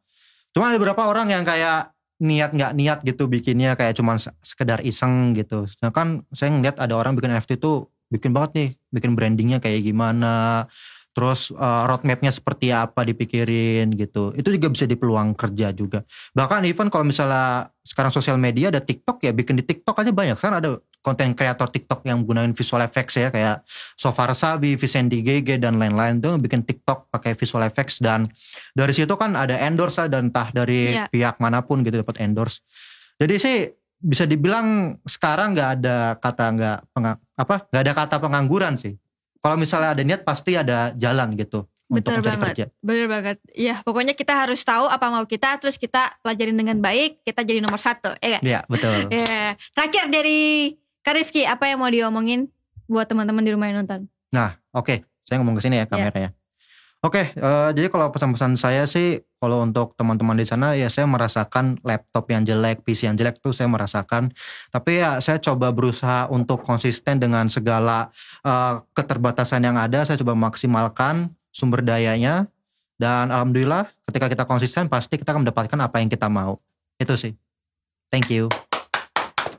Cuma 0.51 0.71
ada 0.71 0.79
beberapa 0.79 1.05
orang 1.05 1.29
yang 1.29 1.43
kayak 1.43 1.91
niat 2.21 2.53
nggak 2.53 2.71
niat 2.77 2.99
gitu 3.01 3.25
bikinnya 3.25 3.73
kayak 3.73 3.97
cuman 3.97 4.21
se- 4.21 4.34
sekedar 4.41 4.79
iseng 4.86 5.34
gitu. 5.34 5.65
Sedangkan 5.65 6.21
saya 6.31 6.53
ngeliat 6.53 6.77
ada 6.77 6.93
orang 6.93 7.17
bikin 7.17 7.34
NFT 7.34 7.57
tuh 7.57 7.89
bikin 8.12 8.31
banget 8.31 8.51
nih, 8.53 8.69
bikin 8.91 9.12
brandingnya 9.15 9.57
kayak 9.57 9.81
gimana, 9.81 10.67
terus 11.12 11.52
uh, 11.52 11.84
roadmapnya 11.88 12.32
seperti 12.32 12.71
apa 12.71 13.04
dipikirin 13.04 13.91
gitu. 13.93 14.32
Itu 14.32 14.47
juga 14.52 14.71
bisa 14.71 14.88
di 14.88 14.95
peluang 14.95 15.36
kerja 15.36 15.76
juga. 15.76 16.08
Bahkan 16.32 16.63
even 16.63 16.88
kalau 16.88 17.04
misalnya 17.04 17.67
sekarang 17.84 18.15
sosial 18.15 18.39
media 18.39 18.71
ada 18.71 18.80
TikTok 18.80 19.19
ya 19.19 19.36
bikin 19.36 19.60
di 19.60 19.63
TikTok 19.67 20.00
aja 20.00 20.12
banyak. 20.15 20.39
Kan 20.39 20.56
ada 20.56 20.80
konten 21.02 21.34
kreator 21.34 21.67
TikTok 21.67 22.06
yang 22.06 22.24
gunain 22.24 22.54
visual 22.54 22.80
effects 22.86 23.17
ya 23.17 23.28
kayak 23.28 23.65
Sofar 23.97 24.32
Sabi, 24.32 24.78
Vicendi 24.80 25.19
GG 25.19 25.60
dan 25.60 25.82
lain-lain 25.82 26.21
tuh 26.21 26.38
bikin 26.38 26.63
TikTok 26.63 27.12
pakai 27.12 27.34
visual 27.36 27.65
effects 27.65 28.00
dan 28.00 28.30
dari 28.71 28.93
situ 28.95 29.12
kan 29.17 29.34
ada 29.36 29.58
endorse 29.58 30.00
lah 30.00 30.08
dan 30.08 30.30
entah 30.32 30.47
dari 30.54 30.95
Iya. 30.95 31.10
pihak 31.12 31.36
mana 31.43 31.65
pun 31.65 31.84
gitu 31.84 32.00
dapat 32.00 32.21
endorse. 32.24 32.63
Jadi 33.19 33.36
sih 33.36 33.58
bisa 34.02 34.26
dibilang 34.26 34.97
sekarang 35.06 35.54
nggak 35.54 35.69
ada 35.82 35.97
kata 36.17 36.45
nggak 36.58 36.78
apa 37.38 37.56
nggak 37.69 37.82
ada 37.84 37.93
kata 37.93 38.15
pengangguran 38.17 38.74
sih. 38.78 38.95
Kalau 39.41 39.58
misalnya 39.58 39.97
ada 39.97 40.04
niat 40.06 40.21
pasti 40.21 40.54
ada 40.54 40.93
jalan 40.93 41.34
gitu 41.34 41.65
untuk 41.91 42.13
Betul 42.13 42.23
mencari 42.23 42.38
banget. 42.38 42.47
kerja. 42.56 42.65
Bener 42.80 43.08
banget. 43.12 43.38
Ya 43.51 43.75
pokoknya 43.84 44.13
kita 44.15 44.34
harus 44.38 44.62
tahu 44.63 44.88
apa 44.88 45.06
mau 45.12 45.25
kita. 45.27 45.60
Terus 45.60 45.75
kita 45.75 46.15
pelajarin 46.23 46.56
dengan 46.56 46.77
baik. 46.80 47.25
Kita 47.25 47.43
jadi 47.43 47.60
nomor 47.60 47.82
satu. 47.82 48.15
Ya? 48.23 48.39
Iya 48.39 48.60
betul. 48.69 49.10
Ya. 49.12 49.60
Terakhir 49.75 50.08
dari 50.08 50.80
Kak 51.04 51.13
Rifki. 51.17 51.43
Apa 51.43 51.67
yang 51.67 51.84
mau 51.84 51.91
diomongin 51.91 52.47
buat 52.88 53.10
teman-teman 53.10 53.43
di 53.43 53.51
rumah 53.51 53.67
yang 53.67 53.84
nonton? 53.84 54.08
Nah, 54.32 54.56
oke, 54.71 55.04
saya 55.27 55.43
ngomong 55.43 55.60
ke 55.60 55.67
sini 55.67 55.84
ya 55.84 55.86
kameranya. 55.89 56.32
Oke, 57.01 57.34
eh, 57.34 57.69
jadi 57.73 57.89
kalau 57.89 58.13
pesan-pesan 58.13 58.62
saya 58.62 58.86
sih, 58.86 59.19
kalau 59.41 59.65
untuk 59.65 59.97
teman-teman 59.97 60.38
di 60.38 60.45
sana 60.45 60.77
ya 60.77 60.86
saya 60.86 61.10
merasakan 61.10 61.82
laptop 61.82 62.30
yang 62.30 62.45
jelek, 62.45 62.86
PC 62.86 63.10
yang 63.10 63.17
jelek 63.17 63.41
tuh 63.41 63.49
saya 63.49 63.65
merasakan. 63.65 64.30
Tapi 64.69 65.01
ya 65.01 65.17
saya 65.17 65.41
coba 65.41 65.73
berusaha 65.73 66.30
untuk 66.30 66.62
konsisten 66.62 67.17
dengan 67.17 67.49
segala 67.49 68.13
eh, 68.45 68.86
keterbatasan 68.93 69.65
yang 69.65 69.82
ada. 69.82 70.06
Saya 70.06 70.21
coba 70.21 70.38
maksimalkan 70.38 71.34
sumber 71.49 71.82
dayanya. 71.82 72.45
Dan 73.01 73.34
alhamdulillah 73.34 73.89
ketika 74.06 74.30
kita 74.30 74.45
konsisten 74.45 74.86
pasti 74.86 75.17
kita 75.17 75.34
akan 75.34 75.41
mendapatkan 75.41 75.80
apa 75.82 75.97
yang 75.97 76.13
kita 76.13 76.30
mau. 76.30 76.62
Itu 77.01 77.17
sih. 77.17 77.34
Thank 78.13 78.30
you. 78.30 78.45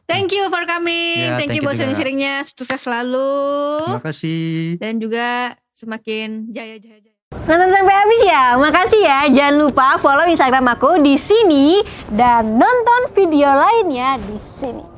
Thank 0.06 0.30
you 0.30 0.46
for 0.46 0.62
coming. 0.62 1.26
Ya, 1.26 1.42
thank, 1.42 1.50
thank 1.50 1.58
you 1.58 1.66
buat 1.66 1.74
sharing-sharingnya. 1.74 2.46
Sukses 2.46 2.78
selalu. 2.78 3.34
Terima 3.82 4.04
kasih. 4.06 4.78
Dan 4.78 5.02
juga 5.02 5.58
semakin 5.74 6.54
jaya-jaya. 6.54 7.11
Nonton 7.42 7.68
sampai 7.74 7.94
habis 7.94 8.22
ya. 8.22 8.44
Makasih 8.60 9.02
ya. 9.02 9.18
Jangan 9.32 9.54
lupa 9.66 9.98
follow 9.98 10.28
Instagram 10.30 10.78
aku 10.78 11.02
di 11.02 11.18
sini 11.18 11.82
dan 12.12 12.54
nonton 12.60 13.10
video 13.16 13.50
lainnya 13.50 14.20
di 14.22 14.38
sini. 14.38 14.91